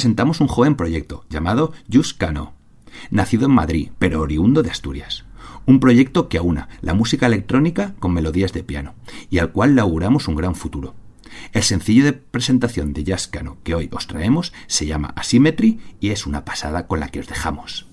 presentamos 0.00 0.40
un 0.40 0.48
joven 0.48 0.76
proyecto 0.76 1.26
llamado 1.28 1.74
Just 1.92 2.16
Cano, 2.16 2.54
nacido 3.10 3.44
en 3.44 3.52
Madrid, 3.52 3.90
pero 3.98 4.22
oriundo 4.22 4.62
de 4.62 4.70
Asturias. 4.70 5.26
Un 5.66 5.78
proyecto 5.78 6.30
que 6.30 6.38
aúna 6.38 6.70
la 6.80 6.94
música 6.94 7.26
electrónica 7.26 7.94
con 7.98 8.14
melodías 8.14 8.54
de 8.54 8.64
piano, 8.64 8.94
y 9.28 9.40
al 9.40 9.52
cual 9.52 9.74
le 9.74 9.82
auguramos 9.82 10.26
un 10.26 10.36
gran 10.36 10.54
futuro. 10.54 10.94
El 11.52 11.64
sencillo 11.64 12.02
de 12.02 12.14
presentación 12.14 12.94
de 12.94 13.04
Jazz 13.04 13.28
Cano 13.28 13.58
que 13.62 13.74
hoy 13.74 13.90
os 13.92 14.06
traemos 14.06 14.54
se 14.68 14.86
llama 14.86 15.12
Asymmetry 15.16 15.80
y 16.00 16.12
es 16.12 16.26
una 16.26 16.46
pasada 16.46 16.86
con 16.86 16.98
la 16.98 17.08
que 17.08 17.20
os 17.20 17.26
dejamos. 17.26 17.89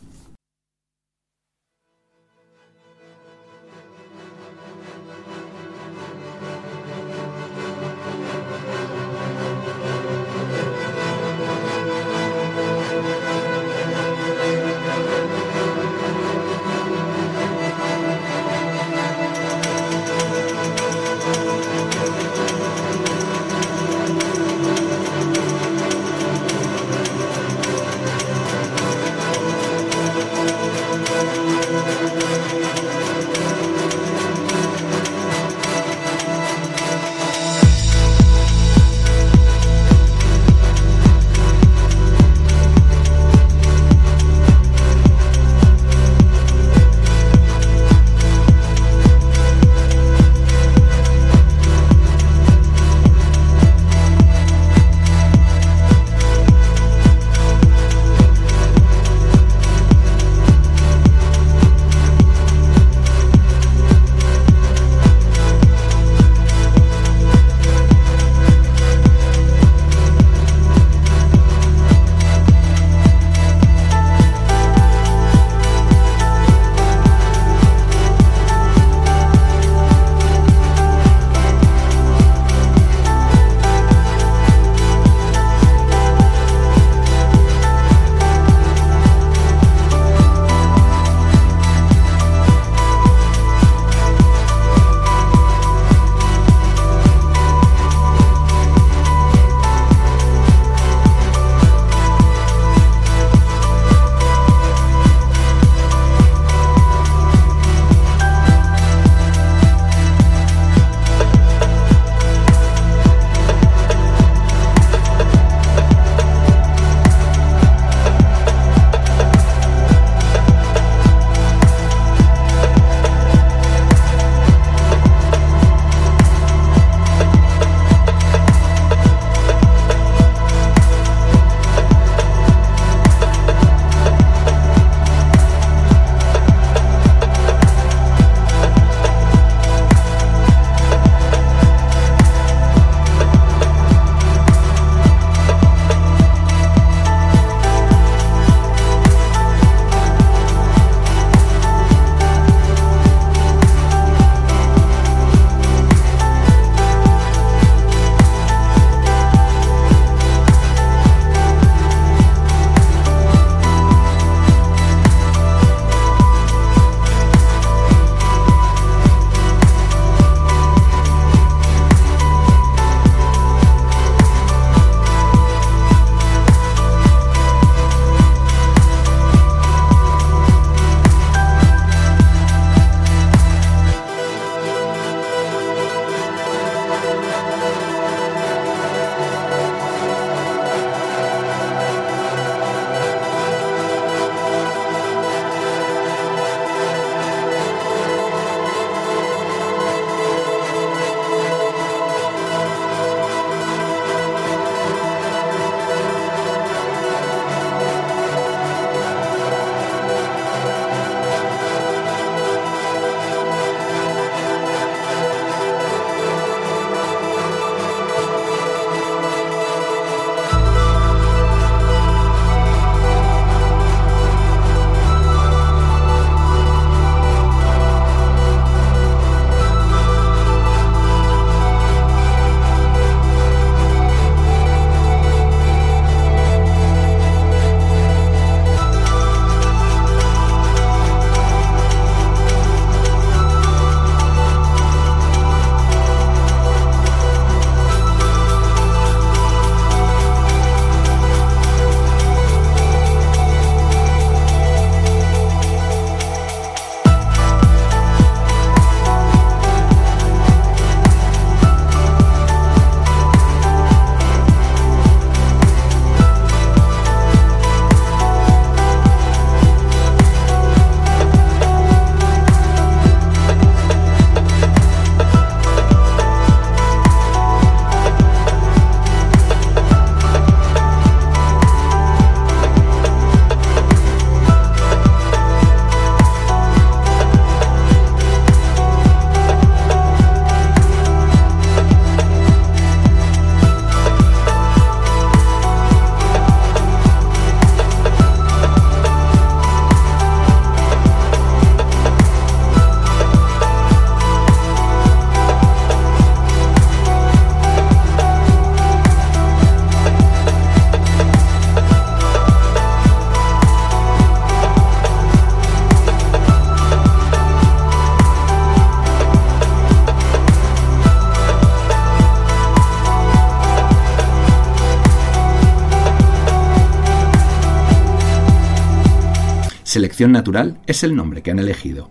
Selección 330.17 330.31
Natural 330.31 330.79
es 330.87 331.03
el 331.03 331.15
nombre 331.15 331.43
que 331.43 331.51
han 331.51 331.59
elegido. 331.59 332.09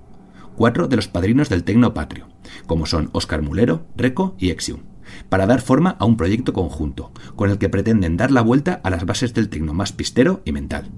Cuatro 0.54 0.86
de 0.86 0.94
los 0.94 1.08
padrinos 1.08 1.48
del 1.48 1.64
tecno 1.64 1.92
patrio, 1.92 2.28
como 2.68 2.86
son 2.86 3.10
Óscar 3.10 3.42
Mulero, 3.42 3.88
Reco 3.96 4.36
y 4.38 4.50
Exium, 4.50 4.82
para 5.28 5.44
dar 5.44 5.60
forma 5.60 5.96
a 5.98 6.04
un 6.04 6.16
proyecto 6.16 6.52
conjunto, 6.52 7.10
con 7.34 7.50
el 7.50 7.58
que 7.58 7.68
pretenden 7.68 8.16
dar 8.16 8.30
la 8.30 8.42
vuelta 8.42 8.80
a 8.84 8.90
las 8.90 9.06
bases 9.06 9.34
del 9.34 9.48
tecno 9.48 9.74
más 9.74 9.90
pistero 9.90 10.40
y 10.44 10.52
mental. 10.52 10.92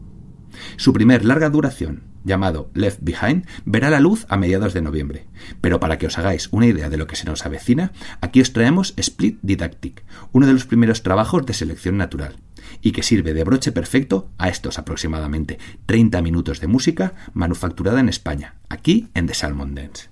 Su 0.77 0.93
primer 0.93 1.25
larga 1.25 1.49
duración, 1.49 2.03
llamado 2.25 2.71
Left 2.75 2.99
Behind, 3.01 3.47
verá 3.65 3.89
la 3.89 4.01
luz 4.01 4.27
a 4.29 4.37
mediados 4.37 4.75
de 4.75 4.83
noviembre. 4.83 5.29
Pero 5.63 5.81
para 5.81 5.97
que 5.97 6.09
os 6.09 6.19
hagáis 6.19 6.51
una 6.53 6.67
idea 6.67 6.91
de 6.91 6.99
lo 6.99 7.07
que 7.07 7.17
se 7.17 7.25
nos 7.25 7.47
avecina, 7.47 7.93
aquí 8.21 8.43
os 8.43 8.53
traemos 8.53 8.93
Split 8.99 9.39
Didactic, 9.41 10.05
uno 10.33 10.47
de 10.47 10.53
los 10.53 10.67
primeros 10.67 11.03
trabajos 11.03 11.47
de 11.47 11.55
selección 11.55 11.97
natural, 11.97 12.37
y 12.83 12.93
que 12.93 13.03
sirve 13.03 13.35
de 13.35 13.45
broche 13.45 13.73
perfecto 13.73 14.31
a 14.39 14.49
estos 14.49 14.79
aproximadamente 14.79 15.59
30 15.87 16.23
minutos 16.23 16.61
de 16.61 16.67
música 16.67 17.15
manufacturada 17.33 18.01
en 18.01 18.09
España, 18.09 18.55
aquí 18.69 19.09
en 19.15 19.27
The 19.27 19.35
Salmon 19.35 19.75
Dance. 19.75 20.11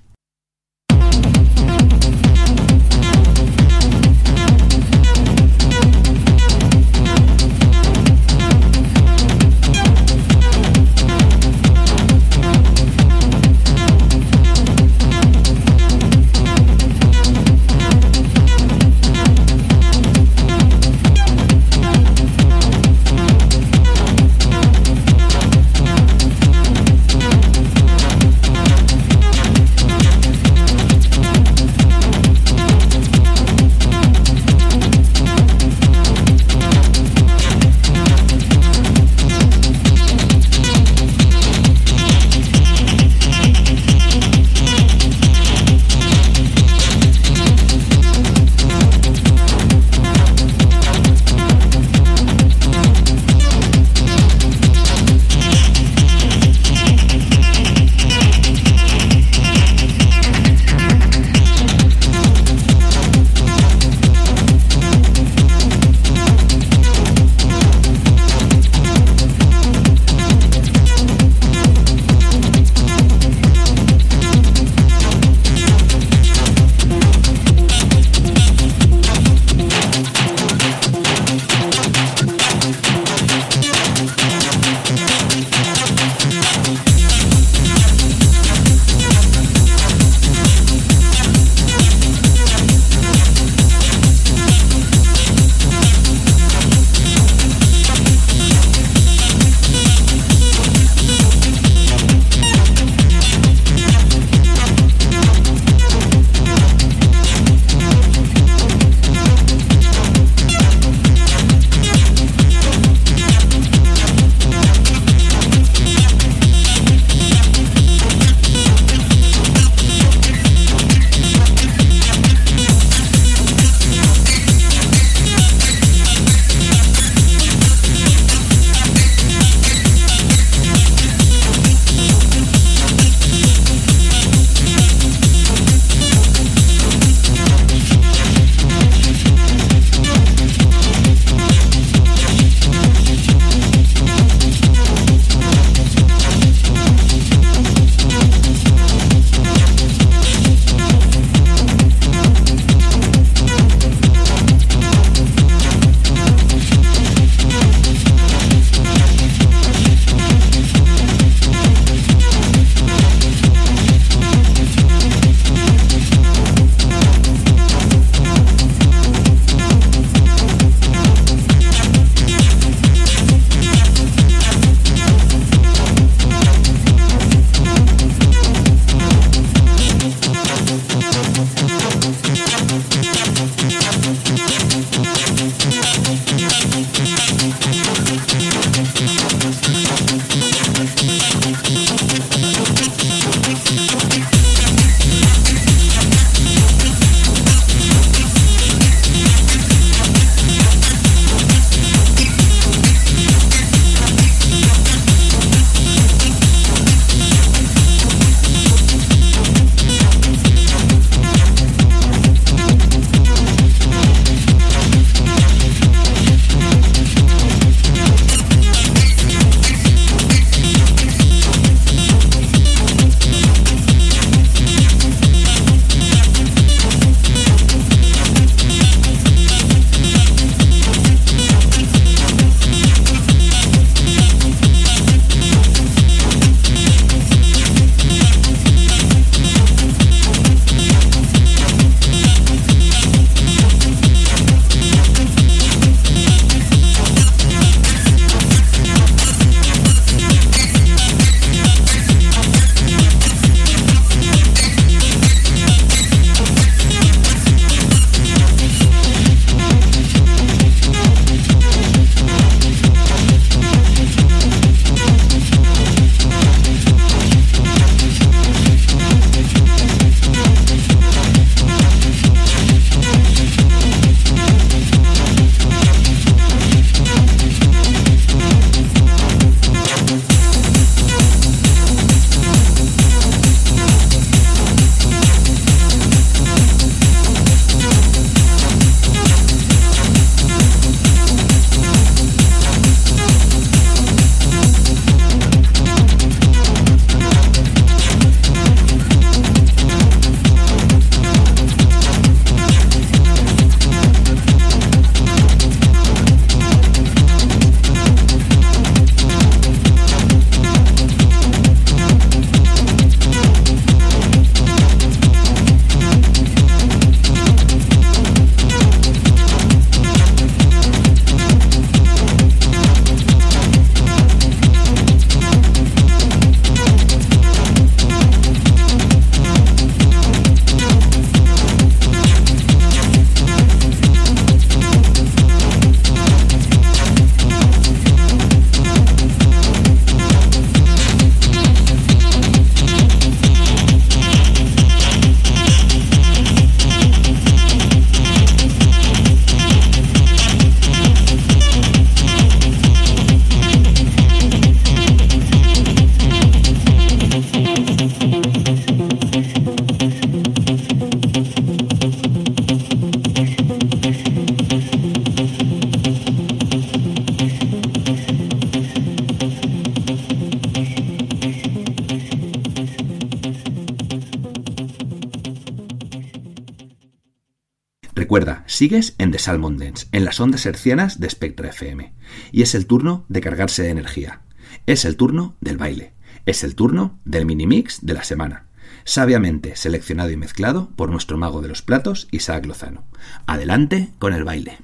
Sigues 378.77 379.15
en 379.19 379.32
The 379.32 379.39
Salmon 379.39 379.78
Dance, 379.78 380.07
en 380.12 380.24
las 380.24 380.39
ondas 380.39 380.66
hercianas 380.66 381.19
de 381.19 381.31
Spectra 381.31 381.70
FM. 381.70 382.12
Y 382.53 382.62
es 382.62 382.74
el 382.74 382.86
turno 382.86 383.24
de 383.28 383.40
cargarse 383.40 383.82
de 383.82 383.90
energía. 383.90 384.43
Es 384.86 385.05
el 385.05 385.16
turno 385.16 385.57
del 385.61 385.78
baile. 385.78 386.12
Es 386.44 386.62
el 386.62 386.74
turno 386.74 387.19
del 387.24 387.47
mini 387.47 387.66
mix 387.66 388.05
de 388.05 388.12
la 388.12 388.23
semana. 388.23 388.66
Sabiamente 389.05 389.77
seleccionado 389.77 390.31
y 390.31 390.36
mezclado 390.36 390.90
por 390.94 391.11
nuestro 391.11 391.39
mago 391.39 391.62
de 391.62 391.69
los 391.69 391.81
platos, 391.81 392.28
Isaac 392.31 392.66
Lozano. 392.66 393.05
Adelante 393.47 394.11
con 394.19 394.35
el 394.35 394.44
baile. 394.44 394.78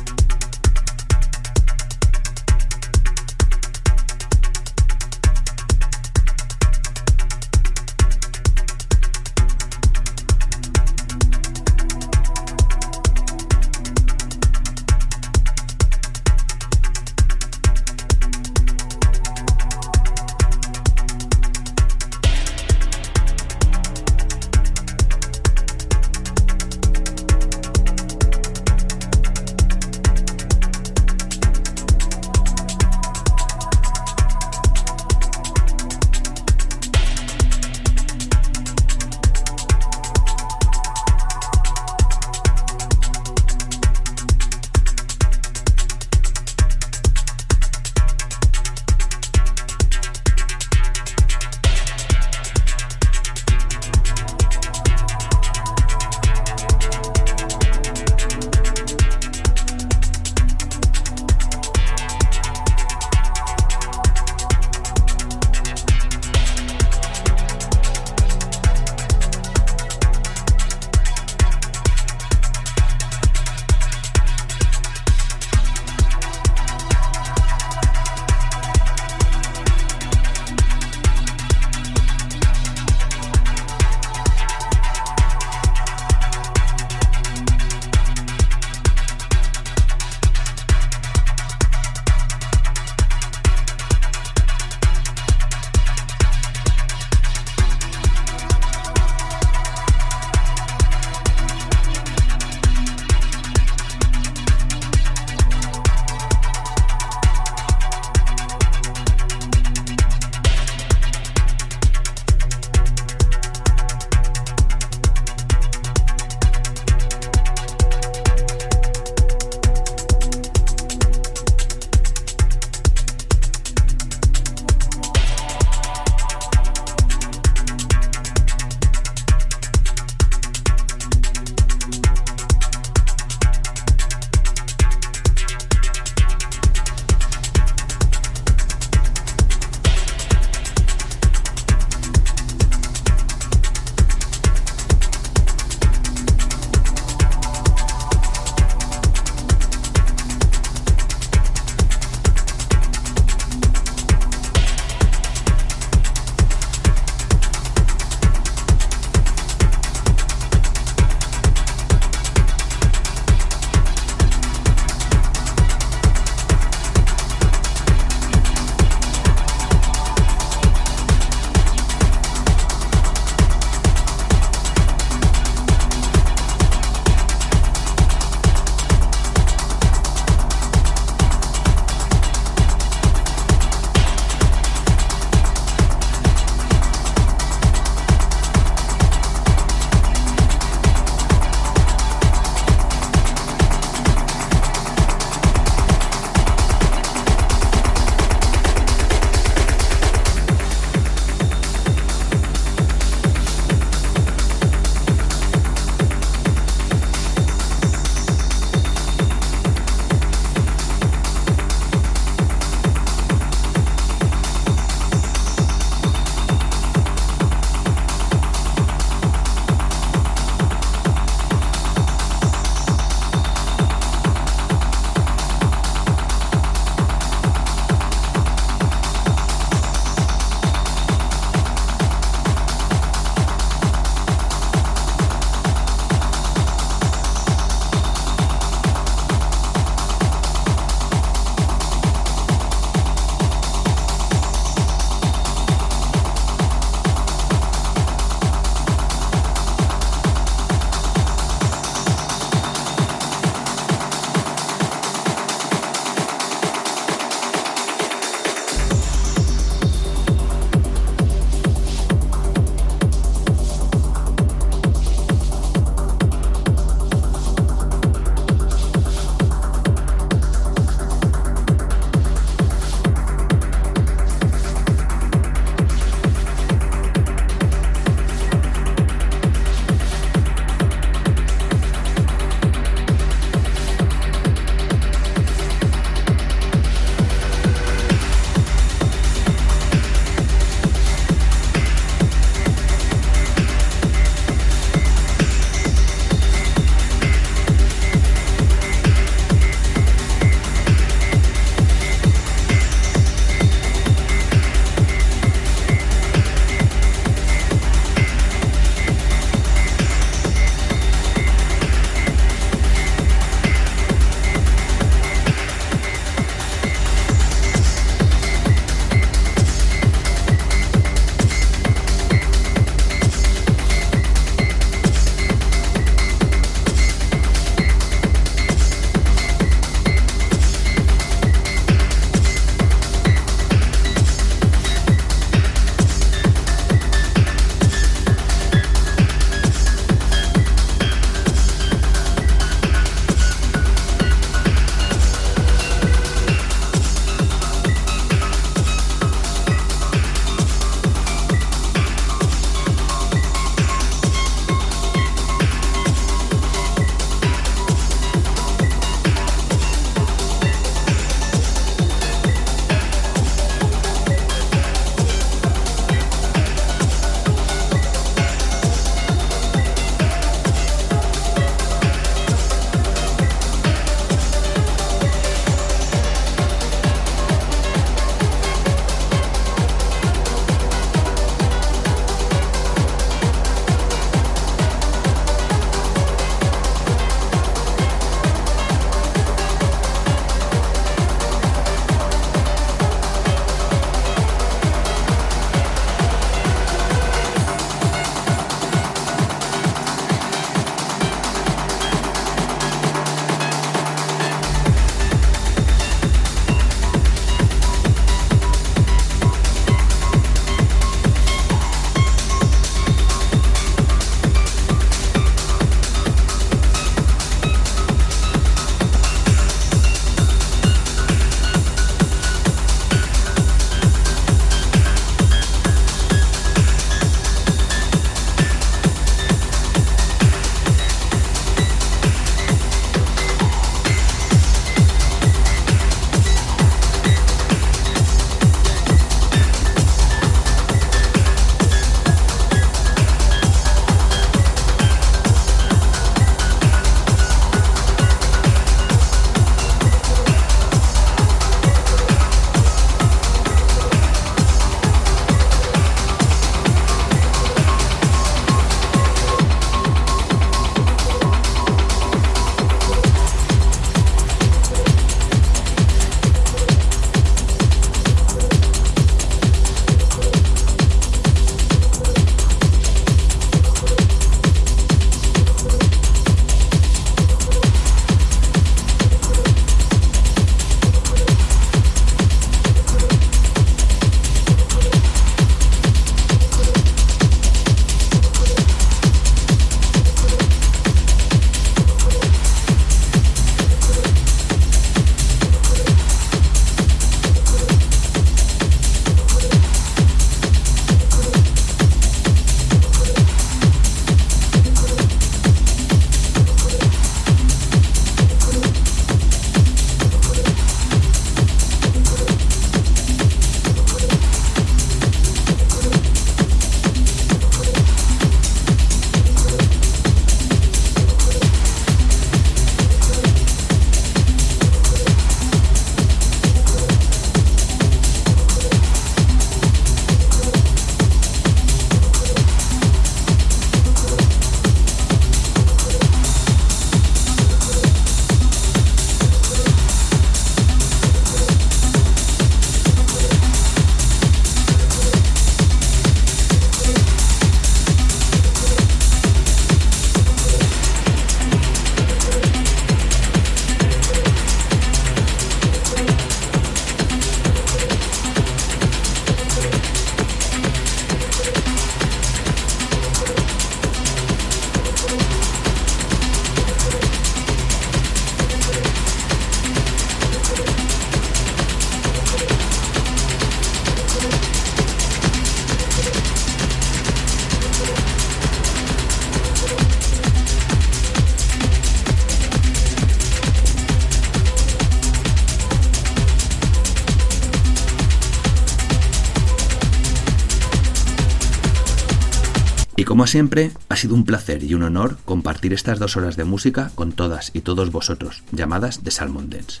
Como 593.38 593.46
siempre, 593.46 593.92
ha 594.08 594.16
sido 594.16 594.34
un 594.34 594.44
placer 594.44 594.82
y 594.82 594.94
un 594.94 595.04
honor 595.04 595.38
compartir 595.44 595.92
estas 595.92 596.18
dos 596.18 596.36
horas 596.36 596.56
de 596.56 596.64
música 596.64 597.12
con 597.14 597.30
todas 597.30 597.70
y 597.72 597.82
todos 597.82 598.10
vosotros, 598.10 598.64
llamadas 598.72 599.22
de 599.22 599.30
Salmon 599.30 599.70
Dance. 599.70 600.00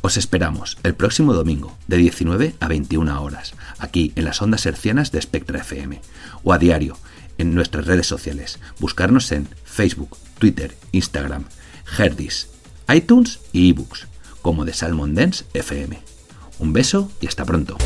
Os 0.00 0.16
esperamos 0.16 0.76
el 0.82 0.96
próximo 0.96 1.34
domingo, 1.34 1.78
de 1.86 1.98
19 1.98 2.56
a 2.58 2.66
21 2.66 3.22
horas, 3.22 3.54
aquí 3.78 4.12
en 4.16 4.24
las 4.24 4.42
ondas 4.42 4.66
hercianas 4.66 5.12
de 5.12 5.22
Spectra 5.22 5.60
FM, 5.60 6.00
o 6.42 6.52
a 6.52 6.58
diario, 6.58 6.98
en 7.38 7.54
nuestras 7.54 7.86
redes 7.86 8.08
sociales. 8.08 8.58
Buscarnos 8.80 9.30
en 9.30 9.46
Facebook, 9.64 10.18
Twitter, 10.40 10.76
Instagram, 10.90 11.44
Herdis, 11.96 12.48
iTunes 12.92 13.38
y 13.52 13.70
eBooks, 13.70 14.08
como 14.42 14.64
de 14.64 14.72
Salmon 14.72 15.14
Dance 15.14 15.44
FM. 15.54 16.02
Un 16.58 16.72
beso 16.72 17.08
y 17.20 17.28
hasta 17.28 17.44
pronto. 17.44 17.78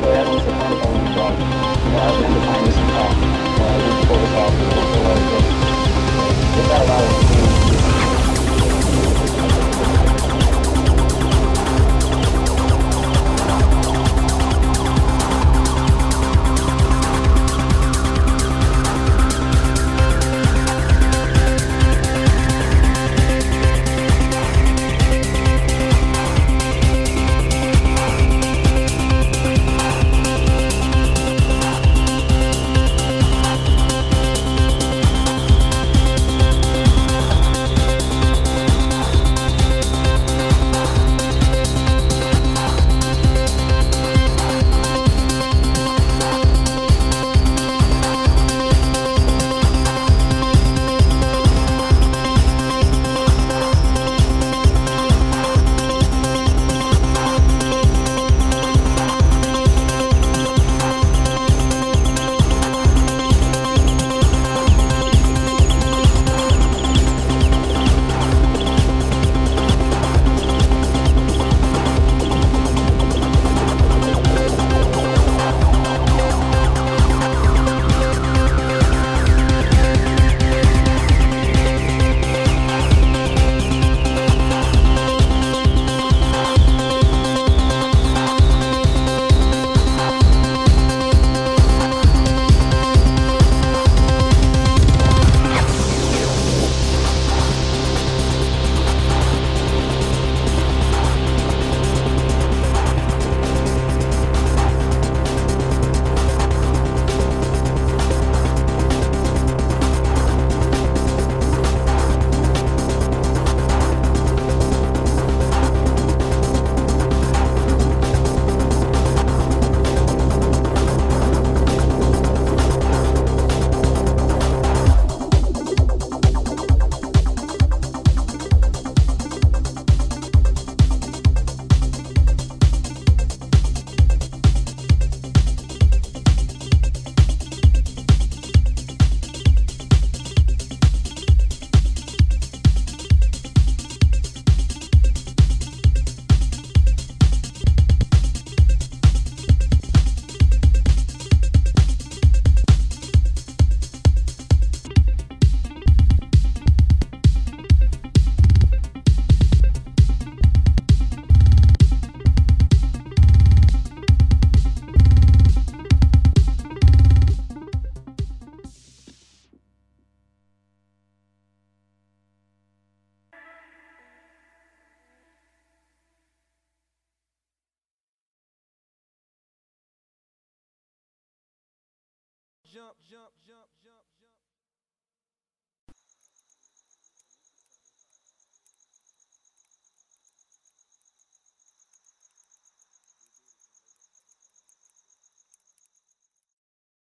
But 0.00 0.10
I 0.10 0.22
don't 0.24 0.40
say 0.40 0.52
to 0.52 0.58
be. 0.62 1.02
You 1.02 1.90
know, 1.90 1.98
I've 1.98 2.16
been 2.20 2.32
behind 2.32 2.66
this 2.66 2.76
and 2.76 2.90
I 2.92 3.78
just 3.82 4.06
so 4.06 4.14
I 4.14 4.48
was 5.02 5.36
just. 7.30 7.51